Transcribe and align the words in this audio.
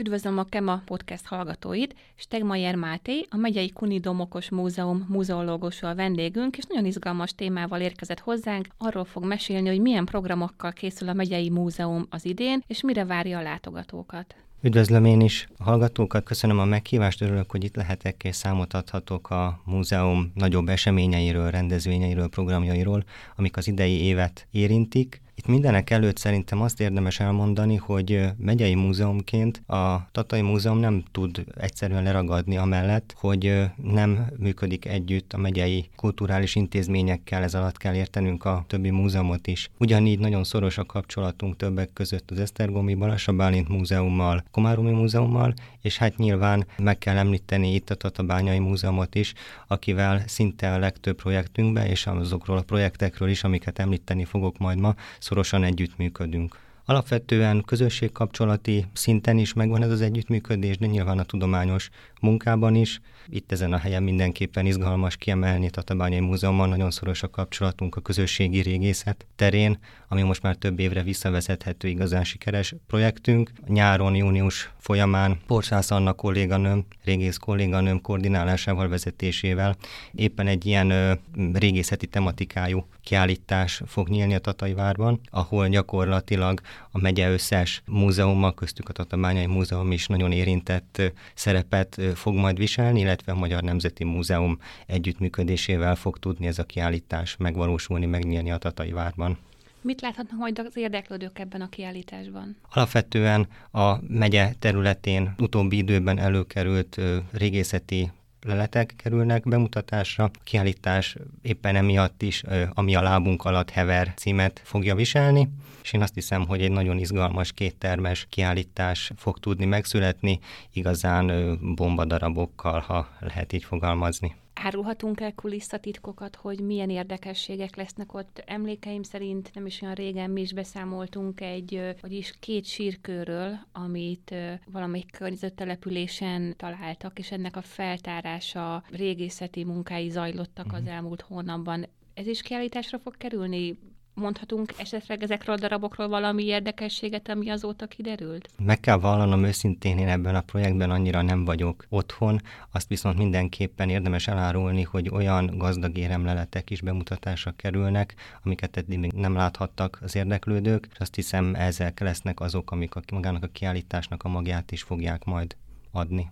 Üdvözlöm 0.00 0.38
a 0.38 0.44
Kema 0.44 0.82
podcast 0.84 1.26
hallgatóit. 1.26 1.94
Stegmajer 2.14 2.74
Máté, 2.74 3.26
a 3.30 3.36
Megyei 3.36 3.72
Kuni 3.72 4.00
Domokos 4.00 4.50
Múzeum 4.50 5.06
múzeológusa 5.08 5.88
a 5.88 5.94
vendégünk, 5.94 6.56
és 6.56 6.64
nagyon 6.68 6.84
izgalmas 6.84 7.34
témával 7.34 7.80
érkezett 7.80 8.18
hozzánk. 8.18 8.66
Arról 8.76 9.04
fog 9.04 9.24
mesélni, 9.24 9.68
hogy 9.68 9.80
milyen 9.80 10.04
programokkal 10.04 10.72
készül 10.72 11.08
a 11.08 11.12
Megyei 11.12 11.50
Múzeum 11.50 12.06
az 12.10 12.24
idén, 12.24 12.62
és 12.66 12.82
mire 12.82 13.04
várja 13.04 13.38
a 13.38 13.42
látogatókat. 13.42 14.34
Üdvözlöm 14.62 15.04
én 15.04 15.20
is 15.20 15.48
a 15.56 15.62
hallgatókat, 15.62 16.24
köszönöm 16.24 16.58
a 16.58 16.64
meghívást, 16.64 17.20
örülök, 17.20 17.50
hogy 17.50 17.64
itt 17.64 17.76
lehetek 17.76 18.24
és 18.24 18.36
számot 18.36 18.74
adhatok 18.74 19.30
a 19.30 19.60
múzeum 19.64 20.32
nagyobb 20.34 20.68
eseményeiről, 20.68 21.50
rendezvényeiről, 21.50 22.28
programjairól, 22.28 23.04
amik 23.36 23.56
az 23.56 23.66
idei 23.66 24.00
évet 24.02 24.46
érintik. 24.50 25.20
Itt 25.38 25.46
mindenek 25.46 25.90
előtt 25.90 26.16
szerintem 26.16 26.60
azt 26.60 26.80
érdemes 26.80 27.20
elmondani, 27.20 27.76
hogy 27.76 28.20
megyei 28.36 28.74
múzeumként 28.74 29.62
a 29.66 30.08
Tatai 30.12 30.40
Múzeum 30.40 30.78
nem 30.78 31.04
tud 31.12 31.44
egyszerűen 31.56 32.02
leragadni 32.02 32.56
amellett, 32.56 33.14
hogy 33.16 33.62
nem 33.82 34.26
működik 34.38 34.84
együtt 34.86 35.32
a 35.32 35.38
megyei 35.38 35.88
kulturális 35.96 36.54
intézményekkel, 36.54 37.42
ez 37.42 37.54
alatt 37.54 37.76
kell 37.76 37.94
értenünk 37.94 38.44
a 38.44 38.64
többi 38.66 38.90
múzeumot 38.90 39.46
is. 39.46 39.70
Ugyanígy 39.78 40.18
nagyon 40.18 40.44
szoros 40.44 40.78
a 40.78 40.84
kapcsolatunk 40.84 41.56
többek 41.56 41.92
között 41.92 42.30
az 42.30 42.38
Esztergomi 42.40 42.94
Balassa 42.94 43.32
Bálint 43.32 43.68
Múzeummal, 43.68 44.44
Komáromi 44.50 44.92
Múzeummal, 44.92 45.54
és 45.80 45.98
hát 45.98 46.16
nyilván 46.16 46.66
meg 46.78 46.98
kell 46.98 47.16
említeni 47.16 47.74
itt 47.74 47.90
a 47.90 47.94
Tatabányai 47.94 48.58
Múzeumot 48.58 49.14
is, 49.14 49.34
akivel 49.66 50.22
szinte 50.26 50.72
a 50.72 50.78
legtöbb 50.78 51.16
projektünkben, 51.16 51.86
és 51.86 52.06
azokról 52.06 52.56
a 52.56 52.62
projektekről 52.62 53.28
is, 53.28 53.44
amiket 53.44 53.78
említeni 53.78 54.24
fogok 54.24 54.58
majd 54.58 54.78
ma, 54.78 54.94
szorosan 55.28 55.64
együttműködünk. 55.64 56.56
Alapvetően 56.84 57.62
közösségkapcsolati 57.66 58.86
szinten 58.92 59.38
is 59.38 59.52
megvan 59.52 59.82
ez 59.82 59.90
az 59.90 60.00
együttműködés, 60.00 60.78
de 60.78 60.86
nyilván 60.86 61.18
a 61.18 61.24
tudományos 61.24 61.88
munkában 62.20 62.74
is. 62.74 63.00
Itt 63.28 63.52
ezen 63.52 63.72
a 63.72 63.78
helyen 63.78 64.02
mindenképpen 64.02 64.66
izgalmas 64.66 65.16
kiemelni 65.16 65.70
Tatabányai 65.70 66.20
Múzeumban 66.20 66.68
nagyon 66.68 66.90
szoros 66.90 67.22
a 67.22 67.28
kapcsolatunk 67.28 67.96
a 67.96 68.00
közösségi 68.00 68.60
régészet 68.60 69.26
terén, 69.36 69.78
ami 70.08 70.22
most 70.22 70.42
már 70.42 70.56
több 70.56 70.78
évre 70.78 71.02
visszavezethető 71.02 71.88
igazán 71.88 72.24
sikeres 72.24 72.74
projektünk. 72.86 73.50
Nyáron, 73.66 74.14
június 74.14 74.70
folyamán 74.78 75.38
Porszász 75.46 75.90
Anna 75.90 76.12
kolléganőm, 76.12 76.84
régész 77.04 77.36
kolléganőm 77.36 78.00
koordinálásával, 78.00 78.88
vezetésével 78.88 79.76
éppen 80.14 80.46
egy 80.46 80.66
ilyen 80.66 80.90
ö, 80.90 81.12
régészeti 81.52 82.06
tematikájú 82.06 82.86
kiállítás 83.02 83.82
fog 83.86 84.08
nyílni 84.08 84.34
a 84.34 84.38
Tatajvárban, 84.38 85.20
ahol 85.30 85.68
gyakorlatilag 85.68 86.60
a 86.90 86.98
megye 86.98 87.30
összes 87.30 87.82
múzeuma, 87.86 88.52
köztük 88.52 88.88
a 88.88 88.92
Tatabányai 88.92 89.46
Múzeum 89.46 89.92
is 89.92 90.06
nagyon 90.06 90.32
érintett 90.32 91.02
szerepet 91.34 92.00
fog 92.14 92.34
majd 92.34 92.58
viselni, 92.58 93.00
illetve 93.00 93.32
a 93.32 93.38
Magyar 93.38 93.62
Nemzeti 93.62 94.04
Múzeum 94.04 94.58
együttműködésével 94.86 95.94
fog 95.94 96.18
tudni 96.18 96.46
ez 96.46 96.58
a 96.58 96.64
kiállítás 96.64 97.36
megvalósulni, 97.36 98.06
megnyílni 98.06 98.50
a 98.50 98.58
Tatajvárban. 98.58 99.38
Mit 99.82 100.00
láthatnak 100.00 100.38
majd 100.38 100.58
az 100.58 100.76
érdeklődők 100.76 101.38
ebben 101.38 101.60
a 101.60 101.68
kiállításban? 101.68 102.56
Alapvetően 102.70 103.48
a 103.70 103.96
megye 104.08 104.52
területén 104.58 105.34
utóbbi 105.38 105.76
időben 105.76 106.18
előkerült 106.18 107.00
régészeti 107.32 108.10
leletek 108.42 108.94
kerülnek 108.96 109.48
bemutatásra. 109.48 110.24
A 110.24 110.30
kiállítás 110.44 111.16
éppen 111.42 111.76
emiatt 111.76 112.22
is, 112.22 112.42
ami 112.74 112.94
a 112.94 113.02
lábunk 113.02 113.44
alatt 113.44 113.70
hever 113.70 114.12
címet 114.16 114.60
fogja 114.64 114.94
viselni, 114.94 115.48
és 115.82 115.92
én 115.92 116.02
azt 116.02 116.14
hiszem, 116.14 116.46
hogy 116.46 116.62
egy 116.62 116.70
nagyon 116.70 116.98
izgalmas 116.98 117.52
kéttermes 117.52 118.26
kiállítás 118.30 119.12
fog 119.16 119.38
tudni 119.38 119.64
megszületni, 119.64 120.38
igazán 120.72 121.58
bombadarabokkal, 121.74 122.80
ha 122.80 123.08
lehet 123.20 123.52
így 123.52 123.64
fogalmazni. 123.64 124.34
Árulhatunk 124.62 125.20
el 125.20 125.34
kulisszatitkokat, 125.34 126.36
hogy 126.36 126.60
milyen 126.60 126.90
érdekességek 126.90 127.76
lesznek 127.76 128.14
ott. 128.14 128.42
Emlékeim 128.46 129.02
szerint 129.02 129.50
nem 129.54 129.66
is 129.66 129.82
olyan 129.82 129.94
régen 129.94 130.30
mi 130.30 130.40
is 130.40 130.52
beszámoltunk 130.52 131.40
egy, 131.40 131.96
vagyis 132.00 132.34
két 132.40 132.64
sírkőről, 132.64 133.58
amit 133.72 134.34
valamelyik 134.72 135.10
környezettelepülésen 135.10 136.56
találtak, 136.56 137.18
és 137.18 137.30
ennek 137.30 137.56
a 137.56 137.62
feltárása 137.62 138.82
régészeti 138.90 139.64
munkái 139.64 140.08
zajlottak 140.08 140.72
az 140.72 140.80
mhm. 140.80 140.90
elmúlt 140.90 141.20
hónapban. 141.20 141.86
Ez 142.14 142.26
is 142.26 142.42
kiállításra 142.42 142.98
fog 142.98 143.16
kerülni? 143.16 143.78
Mondhatunk 144.18 144.72
esetleg 144.76 145.22
ezekről 145.22 145.54
a 145.54 145.58
darabokról 145.58 146.08
valami 146.08 146.44
érdekességet, 146.44 147.28
ami 147.28 147.48
azóta 147.48 147.86
kiderült? 147.86 148.48
Meg 148.58 148.80
kell 148.80 148.96
vallanom 148.98 149.44
őszintén, 149.44 149.98
én 149.98 150.08
ebben 150.08 150.34
a 150.34 150.40
projektben 150.40 150.90
annyira 150.90 151.22
nem 151.22 151.44
vagyok 151.44 151.84
otthon, 151.88 152.40
azt 152.72 152.88
viszont 152.88 153.18
mindenképpen 153.18 153.88
érdemes 153.88 154.28
elárulni, 154.28 154.82
hogy 154.82 155.08
olyan 155.08 155.58
gazdag 155.58 155.98
éremleletek 155.98 156.70
is 156.70 156.80
bemutatásra 156.80 157.52
kerülnek, 157.56 158.14
amiket 158.44 158.76
eddig 158.76 158.98
még 158.98 159.12
nem 159.12 159.34
láthattak 159.34 159.98
az 160.02 160.16
érdeklődők, 160.16 160.88
és 160.92 160.98
azt 160.98 161.14
hiszem 161.14 161.54
ezek 161.54 162.00
lesznek 162.00 162.40
azok, 162.40 162.70
amik 162.70 162.94
a, 162.94 163.02
magának 163.12 163.42
a 163.42 163.48
kiállításnak 163.52 164.22
a 164.22 164.28
magját 164.28 164.72
is 164.72 164.82
fogják 164.82 165.24
majd 165.24 165.56
adni. 165.92 166.30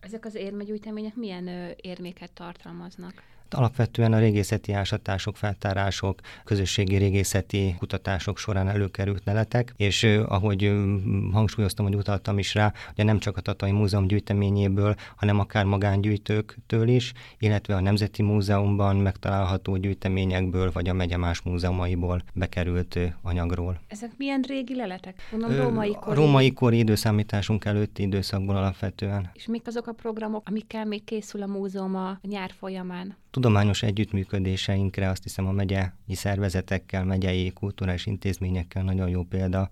Ezek 0.00 0.24
az 0.24 0.34
érmegyűjtemények 0.34 1.14
milyen 1.14 1.74
érméket 1.80 2.32
tartalmaznak? 2.32 3.22
Alapvetően 3.50 4.12
a 4.12 4.18
régészeti 4.18 4.72
ásatások, 4.72 5.36
feltárások, 5.36 6.20
közösségi 6.44 6.96
régészeti 6.96 7.74
kutatások 7.78 8.38
során 8.38 8.68
előkerült 8.68 9.22
leletek, 9.24 9.74
és 9.76 10.02
ahogy 10.28 10.72
hangsúlyoztam, 11.32 11.86
hogy 11.86 11.94
utaltam 11.94 12.38
is 12.38 12.54
rá, 12.54 12.72
ugye 12.92 13.02
nem 13.02 13.18
csak 13.18 13.36
a 13.36 13.40
Tatai 13.40 13.70
Múzeum 13.70 14.06
gyűjteményéből, 14.06 14.94
hanem 15.16 15.38
akár 15.38 15.64
magángyűjtőktől 15.64 16.88
is, 16.88 17.12
illetve 17.38 17.74
a 17.74 17.80
Nemzeti 17.80 18.22
Múzeumban 18.22 18.96
megtalálható 18.96 19.76
gyűjteményekből, 19.76 20.70
vagy 20.72 20.88
a 20.88 20.92
megye 20.92 21.16
más 21.16 21.42
múzeumaiból 21.42 22.22
bekerült 22.34 22.98
anyagról. 23.22 23.80
Ezek 23.88 24.10
milyen 24.16 24.44
régi 24.48 24.74
leletek? 24.74 25.28
Mondom, 25.30 25.56
római 25.56 25.96
kori... 26.00 26.16
Római 26.16 26.52
kori 26.52 26.78
időszámításunk 26.78 27.64
előtti 27.64 28.02
időszakból 28.02 28.56
alapvetően. 28.56 29.30
És 29.34 29.46
mik 29.46 29.66
azok 29.66 29.86
a 29.86 29.92
programok, 29.92 30.48
amikkel 30.48 30.84
még 30.84 31.04
készül 31.04 31.42
a 31.42 31.46
múzeum 31.46 31.96
a 31.96 32.18
nyár 32.22 32.50
folyamán? 32.58 33.16
Tudományos 33.30 33.82
együttműködéseinkre 33.82 35.08
azt 35.08 35.22
hiszem 35.22 35.46
a 35.46 35.52
megyei 35.52 35.90
szervezetekkel, 36.08 37.04
megyei 37.04 37.50
kulturális 37.50 38.06
intézményekkel 38.06 38.82
nagyon 38.82 39.08
jó 39.08 39.22
példa, 39.22 39.68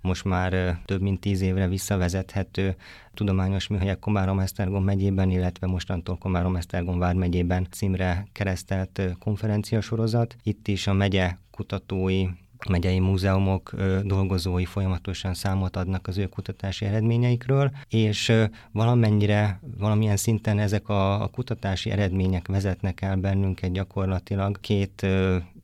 most 0.00 0.24
már 0.24 0.80
több 0.84 1.00
mint 1.00 1.20
tíz 1.20 1.40
évre 1.40 1.68
visszavezethető 1.68 2.76
tudományos 3.14 3.66
műhelyek 3.66 3.98
Komárom-Esztergom 3.98 4.84
megyében, 4.84 5.30
illetve 5.30 5.66
mostantól 5.66 6.18
Komárom-Esztergom 6.18 6.98
vármegyében 6.98 7.66
címre 7.70 8.26
keresztelt 8.32 9.00
konferenciasorozat. 9.18 10.36
Itt 10.42 10.68
is 10.68 10.86
a 10.86 10.92
megye 10.92 11.36
kutatói 11.50 12.26
megyei 12.68 12.98
múzeumok 12.98 13.74
dolgozói 14.04 14.64
folyamatosan 14.64 15.34
számot 15.34 15.76
adnak 15.76 16.06
az 16.06 16.18
ő 16.18 16.26
kutatási 16.26 16.84
eredményeikről, 16.84 17.70
és 17.88 18.32
valamennyire, 18.72 19.60
valamilyen 19.78 20.16
szinten 20.16 20.58
ezek 20.58 20.88
a, 20.88 21.22
a 21.22 21.26
kutatási 21.28 21.90
eredmények 21.90 22.48
vezetnek 22.48 23.00
el 23.00 23.16
bennünket 23.16 23.72
gyakorlatilag 23.72 24.60
két 24.60 25.06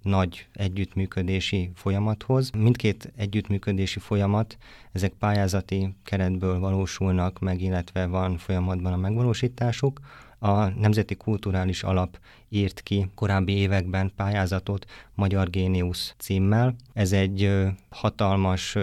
nagy 0.02 0.46
együttműködési 0.52 1.70
folyamathoz. 1.74 2.50
Mindkét 2.50 3.12
együttműködési 3.16 3.98
folyamat, 3.98 4.56
ezek 4.92 5.12
pályázati 5.12 5.94
keretből 6.04 6.58
valósulnak 6.58 7.38
meg, 7.38 7.60
illetve 7.60 8.06
van 8.06 8.38
folyamatban 8.38 8.92
a 8.92 8.96
megvalósításuk 8.96 10.00
a 10.40 10.68
Nemzeti 10.68 11.14
Kulturális 11.14 11.82
Alap 11.82 12.18
írt 12.48 12.80
ki 12.80 13.10
korábbi 13.14 13.52
években 13.52 14.12
pályázatot 14.16 14.86
Magyar 15.14 15.50
Géniusz 15.50 16.14
címmel. 16.18 16.74
Ez 16.92 17.12
egy 17.12 17.52
hatalmas 17.88 18.76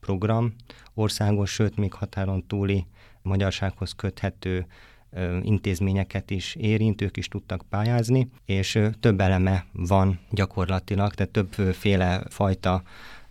program, 0.00 0.54
országos, 0.94 1.50
sőt 1.50 1.76
még 1.76 1.92
határon 1.92 2.46
túli 2.46 2.86
magyarsághoz 3.22 3.92
köthető 3.92 4.66
intézményeket 5.42 6.30
is 6.30 6.54
érint, 6.54 7.00
ők 7.00 7.16
is 7.16 7.28
tudtak 7.28 7.64
pályázni, 7.68 8.30
és 8.44 8.78
több 9.00 9.20
eleme 9.20 9.64
van 9.72 10.18
gyakorlatilag, 10.30 11.14
tehát 11.14 11.32
többféle 11.32 12.22
fajta 12.28 12.82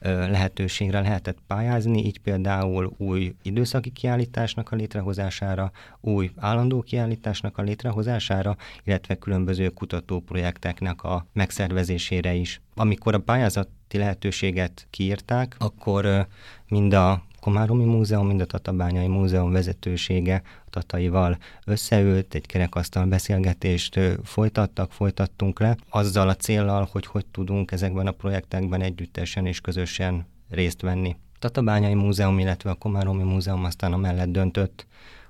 lehetőségre 0.02 1.00
lehetett 1.02 1.38
pályázni, 1.48 2.06
így 2.06 2.20
például 2.20 2.94
új 2.98 3.36
időszaki 3.42 3.90
kiállításnak 3.90 4.72
a 4.72 4.76
létrehozására, 4.76 5.72
új 6.02 6.32
állandó 6.36 6.82
kiállításnak 6.82 7.58
a 7.58 7.62
létrehozására, 7.62 8.56
illetve 8.84 9.16
különböző 9.16 9.70
kutatóprojekteknek 9.70 11.04
a 11.04 11.26
megszervezésére 11.34 12.34
is. 12.34 12.62
Amikor 12.76 13.14
a 13.14 13.20
pályázati 13.20 13.98
lehetőséget 13.98 14.88
kiírták, 14.90 15.56
akkor 15.60 16.28
mind 16.68 16.94
a 16.94 17.24
Komáromi 17.50 17.84
Múzeum, 17.84 18.28
mind 18.28 18.42
a 18.42 18.46
Tatabányai 18.46 19.08
Múzeum 19.08 19.52
vezetősége 19.52 20.42
a 20.66 20.70
Tataival 20.70 21.38
összeült, 21.66 22.34
egy 22.34 22.46
kerekasztal 22.46 23.06
beszélgetést 23.06 24.00
folytattak, 24.24 24.92
folytattunk 24.92 25.60
le, 25.60 25.78
azzal 25.90 26.30
a 26.30 26.36
céllal, 26.36 26.90
hogy 26.92 27.06
hogy 27.06 27.26
tudunk 27.26 27.72
ezekben 27.72 28.08
a 28.08 28.12
projektekben 28.12 28.82
együttesen 28.82 29.46
és 29.46 29.62
közösen 29.62 30.26
részt 30.50 30.82
venni. 30.82 31.16
Tatabányai 31.40 31.94
Múzeum, 31.94 32.40
illetve 32.40 32.70
a 32.70 32.74
Komáromi 32.76 33.24
Múzeum 33.24 33.64
aztán 33.64 33.94
amellett 33.94 34.30
döntött, 34.32 34.86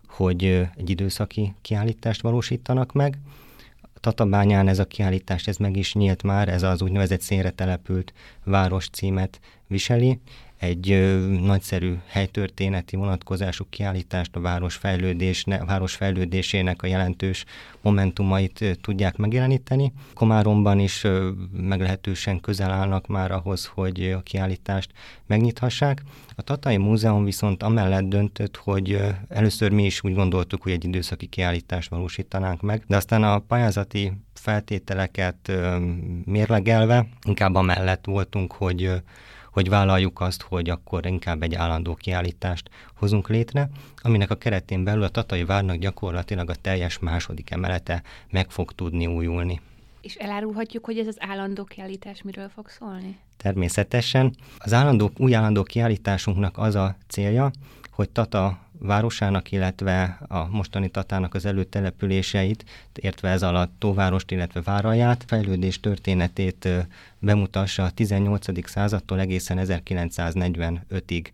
hogy 0.07 0.44
egy 0.75 0.89
időszaki 0.89 1.54
kiállítást 1.62 2.21
valósítanak 2.21 2.92
meg. 2.92 3.18
Tatabányán 4.00 4.68
ez 4.68 4.80
a 4.80 4.86
kiállítás, 4.86 5.48
ez 5.48 5.57
meg 5.57 5.75
is 5.75 5.94
nyílt 5.94 6.24
már, 6.24 6.50
ez 6.50 6.63
az 6.63 6.81
úgynevezett 6.81 7.21
színre 7.21 7.50
települt 7.50 8.13
város 8.44 8.89
címet 8.89 9.39
viseli, 9.68 10.19
egy 10.59 10.91
ö, 10.91 11.17
nagyszerű 11.27 11.94
helytörténeti 12.07 12.95
vonatkozású 12.95 13.65
kiállítást 13.69 14.35
a 14.35 14.39
város, 14.39 14.75
fejlődés, 14.75 15.44
ne, 15.44 15.65
város 15.65 15.95
fejlődésének 15.95 16.81
a 16.81 16.88
jelentős 16.88 17.45
momentumait 17.81 18.61
ö, 18.61 18.75
tudják 18.75 19.17
megjeleníteni. 19.17 19.94
Komáromban 20.13 20.79
is 20.79 21.03
ö, 21.03 21.29
meglehetősen 21.51 22.39
közel 22.39 22.71
állnak 22.71 23.07
már 23.07 23.31
ahhoz, 23.31 23.65
hogy 23.65 24.11
a 24.11 24.21
kiállítást 24.21 24.91
megnyithassák. 25.25 26.03
A 26.35 26.41
Tatai 26.41 26.77
Múzeum 26.77 27.23
viszont 27.23 27.63
amellett 27.63 28.07
döntött, 28.07 28.56
hogy 28.56 28.91
ö, 28.91 29.09
először 29.29 29.71
mi 29.71 29.85
is 29.85 30.03
úgy 30.03 30.13
gondoltuk, 30.13 30.61
hogy 30.61 30.71
egy 30.71 30.85
időszaki 30.85 31.25
kiállítást 31.25 31.89
valósítanánk 31.89 32.61
meg, 32.61 32.83
de 32.88 32.95
aztán 32.95 33.23
a 33.23 33.39
pályázati 33.39 34.11
feltételeket 34.33 35.47
ö, 35.47 35.77
mérlegelve 36.25 37.07
inkább 37.27 37.56
amellett 37.56 38.06
voltunk, 38.06 38.51
hogy 38.51 39.01
hogy 39.59 39.69
vállaljuk 39.69 40.21
azt, 40.21 40.41
hogy 40.41 40.69
akkor 40.69 41.06
inkább 41.06 41.44
egy 41.44 41.56
állandó 41.56 41.95
kiállítást 41.95 42.69
hozunk 42.95 43.29
létre, 43.29 43.69
aminek 44.01 44.31
a 44.31 44.35
keretén 44.35 44.83
belül 44.83 45.03
a 45.03 45.09
Tatai 45.09 45.44
Várnak 45.44 45.75
gyakorlatilag 45.75 46.50
a 46.50 46.56
teljes 46.56 47.00
második 47.00 47.51
emelete 47.51 48.03
meg 48.29 48.50
fog 48.50 48.71
tudni 48.71 49.07
újulni. 49.07 49.61
És 50.01 50.15
elárulhatjuk, 50.15 50.85
hogy 50.85 50.97
ez 50.97 51.07
az 51.07 51.15
állandó 51.19 51.63
kiállítás 51.63 52.21
miről 52.21 52.50
fog 52.50 52.69
szólni? 52.69 53.17
Természetesen. 53.38 54.35
Az 54.57 54.73
állandó, 54.73 55.11
új 55.17 55.35
állandó 55.35 55.63
kiállításunknak 55.63 56.57
az 56.57 56.75
a 56.75 56.95
célja, 57.07 57.51
hogy 57.91 58.09
Tata 58.09 58.59
városának, 58.80 59.52
illetve 59.52 60.20
a 60.28 60.48
mostani 60.48 60.90
Tatának 60.90 61.34
az 61.34 61.46
előtelepüléseit, 61.46 62.66
értve 62.94 63.30
ez 63.30 63.44
alatt 63.44 63.72
Tóvárost, 63.78 64.31
illetve 64.31 64.62
Váraját, 64.62 65.24
fejlődés 65.28 65.80
történetét 65.80 66.70
bemutassa 67.20 67.84
a 67.84 67.90
18. 67.90 68.70
századtól 68.70 69.20
egészen 69.20 69.58
1945-ig. 69.62 71.26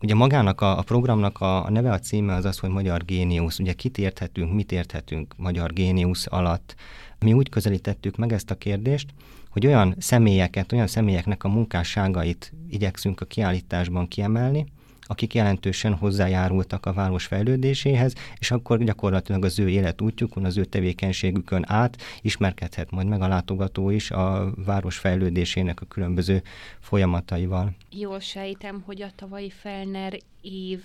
Ugye 0.00 0.14
magának 0.14 0.60
a, 0.60 0.78
a 0.78 0.82
programnak 0.82 1.40
a, 1.40 1.64
a 1.64 1.70
neve, 1.70 1.92
a 1.92 1.98
címe 1.98 2.34
az 2.34 2.44
az, 2.44 2.58
hogy 2.58 2.70
Magyar 2.70 3.04
Géniusz. 3.04 3.58
Ugye 3.58 3.72
kit 3.72 3.98
érthetünk, 3.98 4.52
mit 4.52 4.72
érthetünk 4.72 5.34
Magyar 5.36 5.72
Géniusz 5.72 6.26
alatt. 6.30 6.74
Mi 7.18 7.32
úgy 7.32 7.48
közelítettük 7.48 8.16
meg 8.16 8.32
ezt 8.32 8.50
a 8.50 8.54
kérdést, 8.54 9.08
hogy 9.50 9.66
olyan 9.66 9.94
személyeket, 9.98 10.72
olyan 10.72 10.86
személyeknek 10.86 11.44
a 11.44 11.48
munkásságait 11.48 12.52
igyekszünk 12.68 13.20
a 13.20 13.24
kiállításban 13.24 14.08
kiemelni, 14.08 14.66
akik 15.06 15.34
jelentősen 15.34 15.94
hozzájárultak 15.94 16.86
a 16.86 16.92
város 16.92 17.26
fejlődéséhez, 17.26 18.14
és 18.38 18.50
akkor 18.50 18.84
gyakorlatilag 18.84 19.44
az 19.44 19.58
ő 19.58 19.68
életútjukon, 19.68 20.44
az 20.44 20.56
ő 20.56 20.64
tevékenységükön 20.64 21.64
át 21.66 22.02
ismerkedhet 22.20 22.90
majd 22.90 23.06
meg 23.06 23.22
a 23.22 23.28
látogató 23.28 23.90
is 23.90 24.10
a 24.10 24.52
város 24.64 24.98
fejlődésének 24.98 25.80
a 25.80 25.86
különböző 25.86 26.42
folyamataival. 26.80 27.70
Jól 27.90 28.20
sejtem, 28.20 28.82
hogy 28.86 29.02
a 29.02 29.10
tavalyi 29.16 29.50
Felner 29.50 30.18
év 30.44 30.80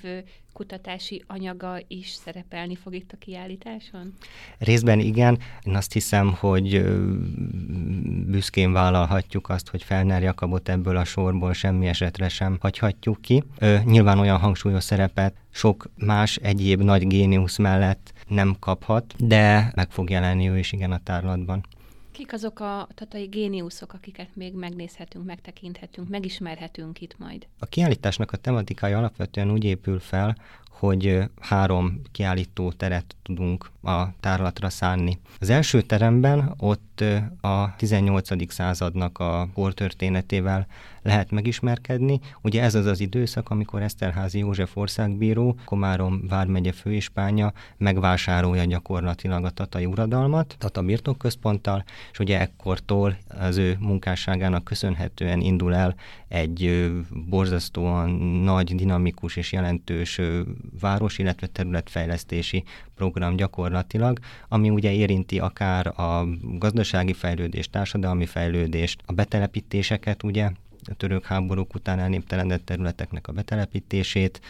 kutatási 0.54 1.24
anyaga 1.28 1.80
is 1.88 2.10
szerepelni 2.10 2.76
fog 2.76 2.96
itt 2.96 3.12
a 3.12 3.18
kiállításon? 3.18 4.14
Részben 4.58 5.00
igen. 5.00 5.40
Én 5.64 5.76
azt 5.76 5.94
hiszem, 5.94 6.34
hogy 6.34 6.84
büszkén 8.26 8.72
vállalhatjuk 8.72 9.50
azt, 9.50 9.70
hogy 9.70 9.84
Felner 9.84 10.22
Jakabot 10.22 10.70
ebből 10.70 10.98
a 10.98 11.04
sorból 11.04 11.54
semmi 11.54 11.88
esetre 11.88 12.30
sem 12.30 12.58
hagyhatjuk 12.62 13.22
ki. 13.22 13.44
Nyilván 13.84 14.20
olyan 14.20 14.38
hangsúlyos 14.38 14.84
szerepet 14.84 15.36
sok 15.50 15.90
más 15.96 16.36
egyéb 16.36 16.82
nagy 16.82 17.08
géniusz 17.08 17.58
mellett 17.58 18.14
nem 18.28 18.56
kaphat, 18.60 19.14
de 19.18 19.72
meg 19.76 19.92
fog 19.92 20.10
jelenni 20.10 20.50
ő 20.50 20.58
is 20.58 20.72
igen 20.72 20.92
a 20.92 21.04
tárlatban. 21.04 21.66
Kik 22.20 22.34
azok 22.34 22.60
a 22.60 22.88
tatai 22.94 23.26
géniuszok, 23.26 23.94
akiket 23.94 24.28
még 24.34 24.54
megnézhetünk, 24.54 25.26
megtekinthetünk, 25.26 26.10
megismerhetünk 26.10 27.02
itt 27.02 27.18
majd? 27.18 27.48
A 27.60 27.66
kiállításnak 27.66 28.32
a 28.32 28.38
tematikája 28.38 28.98
alapvetően 28.98 29.52
úgy 29.52 29.64
épül 29.64 30.00
fel, 30.00 30.36
hogy 30.70 31.20
három 31.40 32.02
kiállító 32.12 32.72
teret 32.72 33.16
tudunk 33.24 33.72
a 33.82 34.20
tárlatra 34.20 34.70
szánni. 34.70 35.20
Az 35.40 35.50
első 35.50 35.82
teremben 35.82 36.54
ott 36.58 37.04
a 37.42 37.76
18. 37.76 38.52
századnak 38.54 39.20
a 39.20 39.50
kortörténetével 39.54 40.68
lehet 41.02 41.32
megismerkedni. 41.32 42.20
Ugye 42.42 42.62
ez 42.62 42.76
az 42.76 42.86
az 42.86 43.00
időszak, 43.00 43.50
amikor 43.50 43.82
Eszterházi 43.82 44.40
József 44.40 44.78
országbíró, 44.78 45.56
Komárom 45.66 46.28
vármegye 46.28 46.72
főispánya 46.72 47.54
megvásárolja 47.78 48.64
gyakorlatilag 48.64 49.46
a 49.46 49.50
tatai 49.50 49.86
uradalmat, 49.86 50.56
Tata 50.58 50.82
birtokközponttal, 50.82 51.84
és 52.12 52.20
ugye 52.20 52.40
ekkortól 52.40 53.18
az 53.28 53.58
ő 53.58 53.78
munkásságának 53.80 54.64
köszönhetően 54.64 55.42
indul 55.42 55.76
el 55.76 55.96
egy 56.28 56.92
borzasztóan 57.30 58.10
nagy, 58.44 58.76
dinamikus 58.76 59.36
és 59.36 59.52
jelentős 59.52 60.22
város, 60.80 61.18
illetve 61.18 61.48
területfejlesztési 61.48 62.64
program 62.96 63.36
gyakorlatilag, 63.36 64.20
ami 64.48 64.70
ugye 64.70 64.92
érinti 64.92 65.40
akár 65.40 65.88
a 65.88 66.28
gazdasági 66.42 67.14
fejlődést, 67.14 67.72
társadalmi 67.72 68.26
fejlődést, 68.26 69.02
a 69.06 69.14
betelepítéseket, 69.14 70.24
ugye, 70.24 70.52
a 70.84 70.94
török 70.94 71.26
háborúk 71.26 71.76
után 71.76 72.00
elnéptelenedett 72.00 72.66
területeknek 72.66 73.28
a 73.28 73.32
betelepítését, 73.32 74.42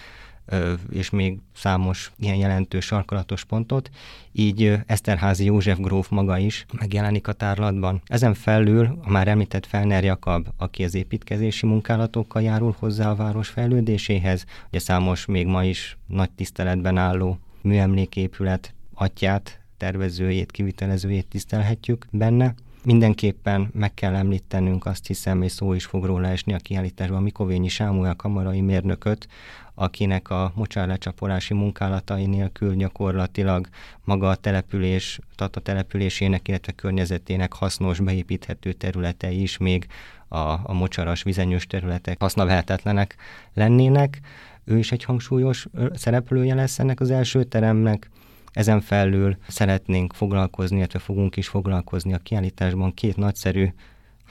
és 0.91 1.09
még 1.09 1.39
számos 1.55 2.11
ilyen 2.17 2.35
jelentős 2.35 2.85
sarkalatos 2.85 3.43
pontot, 3.43 3.89
így 4.31 4.77
Eszterházi 4.85 5.45
József 5.45 5.77
gróf 5.79 6.09
maga 6.09 6.37
is 6.37 6.65
megjelenik 6.79 7.27
a 7.27 7.33
tárlatban. 7.33 8.01
Ezen 8.05 8.33
felül 8.33 8.99
a 9.03 9.09
már 9.09 9.27
említett 9.27 9.65
Felner 9.65 10.03
Jakab, 10.03 10.47
aki 10.57 10.83
az 10.83 10.95
építkezési 10.95 11.65
munkálatokkal 11.65 12.41
járul 12.41 12.75
hozzá 12.79 13.09
a 13.09 13.15
város 13.15 13.47
fejlődéséhez, 13.47 14.45
ugye 14.67 14.79
számos 14.79 15.25
még 15.25 15.45
ma 15.45 15.63
is 15.63 15.97
nagy 16.07 16.31
tiszteletben 16.31 16.97
álló 16.97 17.39
műemléképület 17.61 18.73
atyát, 18.93 19.59
tervezőjét, 19.77 20.51
kivitelezőjét 20.51 21.27
tisztelhetjük 21.27 22.05
benne. 22.11 22.53
Mindenképpen 22.83 23.69
meg 23.73 23.93
kell 23.93 24.15
említenünk, 24.15 24.85
azt 24.85 25.07
hiszem, 25.07 25.41
és 25.41 25.51
szó 25.51 25.73
is 25.73 25.85
fog 25.85 26.05
róla 26.05 26.27
esni 26.27 26.53
a 26.53 26.57
kiállításban, 26.57 27.23
Mikovényi 27.23 27.67
Sámuel 27.67 28.15
kamarai 28.15 28.61
mérnököt, 28.61 29.27
akinek 29.73 30.29
a 30.29 30.51
mocsárlecsapolási 30.55 31.53
munkálatai 31.53 32.25
nélkül 32.25 32.75
gyakorlatilag 32.75 33.67
maga 34.03 34.29
a 34.29 34.35
település, 34.35 35.19
Tata 35.35 35.59
településének, 35.59 36.47
illetve 36.47 36.71
környezetének 36.71 37.53
hasznos, 37.53 37.99
beépíthető 37.99 38.73
területei 38.73 39.41
is 39.41 39.57
még 39.57 39.87
a, 40.27 40.37
a 40.37 40.73
mocsaras, 40.73 41.23
vizenyős 41.23 41.67
területek 41.67 42.19
hasznavehetetlenek 42.19 43.15
lennének. 43.53 44.19
Ő 44.63 44.77
is 44.77 44.91
egy 44.91 45.03
hangsúlyos 45.03 45.67
szereplője 45.93 46.55
lesz 46.55 46.79
ennek 46.79 46.99
az 46.99 47.11
első 47.11 47.43
teremnek. 47.43 48.09
Ezen 48.51 48.81
felül 48.81 49.37
szeretnénk 49.47 50.13
foglalkozni, 50.13 50.77
illetve 50.77 50.99
fogunk 50.99 51.35
is 51.35 51.47
foglalkozni 51.47 52.13
a 52.13 52.17
kiállításban 52.17 52.93
két 52.93 53.17
nagyszerű 53.17 53.67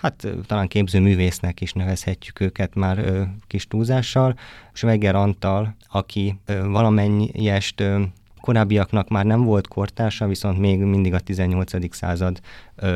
hát 0.01 0.27
talán 0.47 0.69
képzőművésznek 0.69 1.61
is 1.61 1.73
nevezhetjük 1.73 2.41
őket 2.41 2.75
már 2.75 2.99
ö, 2.99 3.23
kis 3.47 3.67
túlzással. 3.67 4.39
Schweiger 4.73 5.15
Antal, 5.15 5.75
aki 5.89 6.39
ö, 6.47 6.69
valamennyest 6.69 7.81
ö, 7.81 8.03
korábbiaknak 8.41 9.09
már 9.09 9.25
nem 9.25 9.43
volt 9.43 9.69
kortársa, 9.69 10.27
viszont 10.27 10.59
még 10.59 10.79
mindig 10.79 11.15
a 11.15 11.21
18. 11.21 11.95
század 11.95 12.41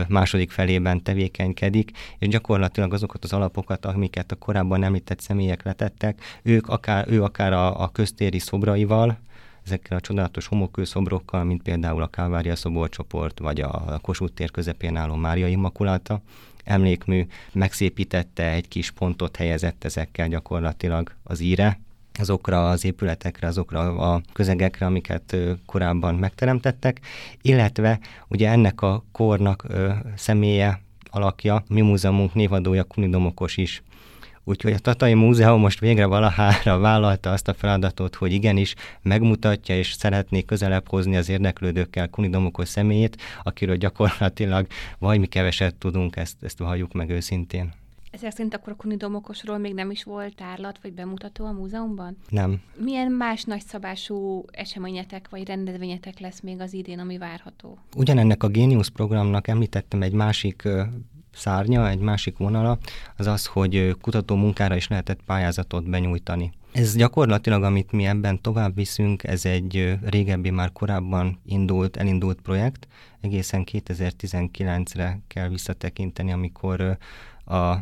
második 0.08 0.50
felében 0.50 1.02
tevékenykedik, 1.02 1.90
és 2.18 2.28
gyakorlatilag 2.28 2.92
azokat 2.92 3.24
az 3.24 3.32
alapokat, 3.32 3.86
amiket 3.86 4.32
a 4.32 4.36
korábban 4.36 4.82
említett 4.82 5.20
személyek 5.20 5.62
letettek, 5.62 6.20
ők 6.42 6.68
akár, 6.68 7.08
ő 7.08 7.22
akár 7.22 7.52
a, 7.52 7.82
a 7.82 7.88
köztéri 7.88 8.38
szobraival, 8.38 9.18
ezekkel 9.64 9.96
a 9.96 10.00
csodálatos 10.00 10.46
homokkőszobrokkal, 10.46 11.44
mint 11.44 11.62
például 11.62 12.02
a 12.02 12.06
Kálvária 12.06 12.56
szoborcsoport, 12.56 13.38
vagy 13.38 13.60
a 13.60 13.98
Kossuth 14.02 14.34
tér 14.34 14.50
közepén 14.50 14.96
álló 14.96 15.14
Mária 15.14 15.46
Immakulata, 15.46 16.20
emlékmű 16.64 17.26
megszépítette, 17.52 18.50
egy 18.50 18.68
kis 18.68 18.90
pontot 18.90 19.36
helyezett 19.36 19.84
ezekkel 19.84 20.28
gyakorlatilag 20.28 21.14
az 21.22 21.40
íre, 21.40 21.78
azokra 22.18 22.68
az 22.70 22.84
épületekre, 22.84 23.46
azokra 23.46 23.80
a 23.96 24.20
közegekre, 24.32 24.86
amiket 24.86 25.36
korábban 25.66 26.14
megteremtettek, 26.14 27.00
illetve 27.42 27.98
ugye 28.28 28.48
ennek 28.48 28.82
a 28.82 29.04
kornak 29.12 29.66
személye, 30.16 30.80
alakja, 31.10 31.64
mi 31.68 31.80
múzeumunk 31.80 32.34
névadója 32.34 32.84
Kunidomokos 32.84 33.56
is 33.56 33.82
Úgyhogy 34.44 34.72
a 34.72 34.78
Tatai 34.78 35.14
Múzeum 35.14 35.60
most 35.60 35.80
végre 35.80 36.06
valahára 36.06 36.78
vállalta 36.78 37.30
azt 37.30 37.48
a 37.48 37.54
feladatot, 37.54 38.14
hogy 38.14 38.32
igenis 38.32 38.74
megmutatja 39.02 39.76
és 39.76 39.92
szeretné 39.92 40.42
közelebb 40.42 40.88
hozni 40.88 41.16
az 41.16 41.28
érdeklődőkkel 41.28 42.08
Kunidomokos 42.08 42.68
személyét, 42.68 43.16
akiről 43.42 43.76
gyakorlatilag 43.76 44.66
vagy 44.98 45.18
mi 45.18 45.26
keveset 45.26 45.74
tudunk, 45.74 46.16
ezt, 46.16 46.36
ezt 46.42 46.58
valljuk 46.58 46.92
meg 46.92 47.10
őszintén. 47.10 47.72
Ezek 48.12 48.30
szerint 48.30 48.54
akkor 48.54 48.72
a 48.72 48.76
Kunidomokosról 48.76 49.58
még 49.58 49.74
nem 49.74 49.90
is 49.90 50.04
volt 50.04 50.34
tárlat 50.34 50.78
vagy 50.82 50.92
bemutató 50.92 51.44
a 51.44 51.52
múzeumban? 51.52 52.16
Nem. 52.28 52.60
Milyen 52.76 53.12
más 53.12 53.44
nagyszabású 53.44 54.44
eseményetek 54.50 55.28
vagy 55.28 55.46
rendezvényetek 55.46 56.18
lesz 56.18 56.40
még 56.40 56.60
az 56.60 56.72
idén, 56.72 56.98
ami 56.98 57.18
várható? 57.18 57.78
Ugyanennek 57.96 58.42
a 58.42 58.48
Genius 58.48 58.90
programnak 58.90 59.48
említettem 59.48 60.02
egy 60.02 60.12
másik 60.12 60.68
szárnya, 61.34 61.88
egy 61.88 61.98
másik 61.98 62.36
vonala, 62.36 62.78
az 63.16 63.26
az, 63.26 63.46
hogy 63.46 63.96
kutató 64.00 64.34
munkára 64.36 64.76
is 64.76 64.88
lehetett 64.88 65.20
pályázatot 65.26 65.90
benyújtani. 65.90 66.52
Ez 66.72 66.96
gyakorlatilag, 66.96 67.62
amit 67.62 67.92
mi 67.92 68.06
ebben 68.06 68.40
tovább 68.40 68.74
viszünk, 68.74 69.24
ez 69.24 69.44
egy 69.44 69.98
régebbi, 70.02 70.50
már 70.50 70.72
korábban 70.72 71.40
indult, 71.46 71.96
elindult 71.96 72.40
projekt. 72.40 72.86
Egészen 73.20 73.64
2019-re 73.72 75.20
kell 75.26 75.48
visszatekinteni, 75.48 76.32
amikor 76.32 76.98
a 77.44 77.74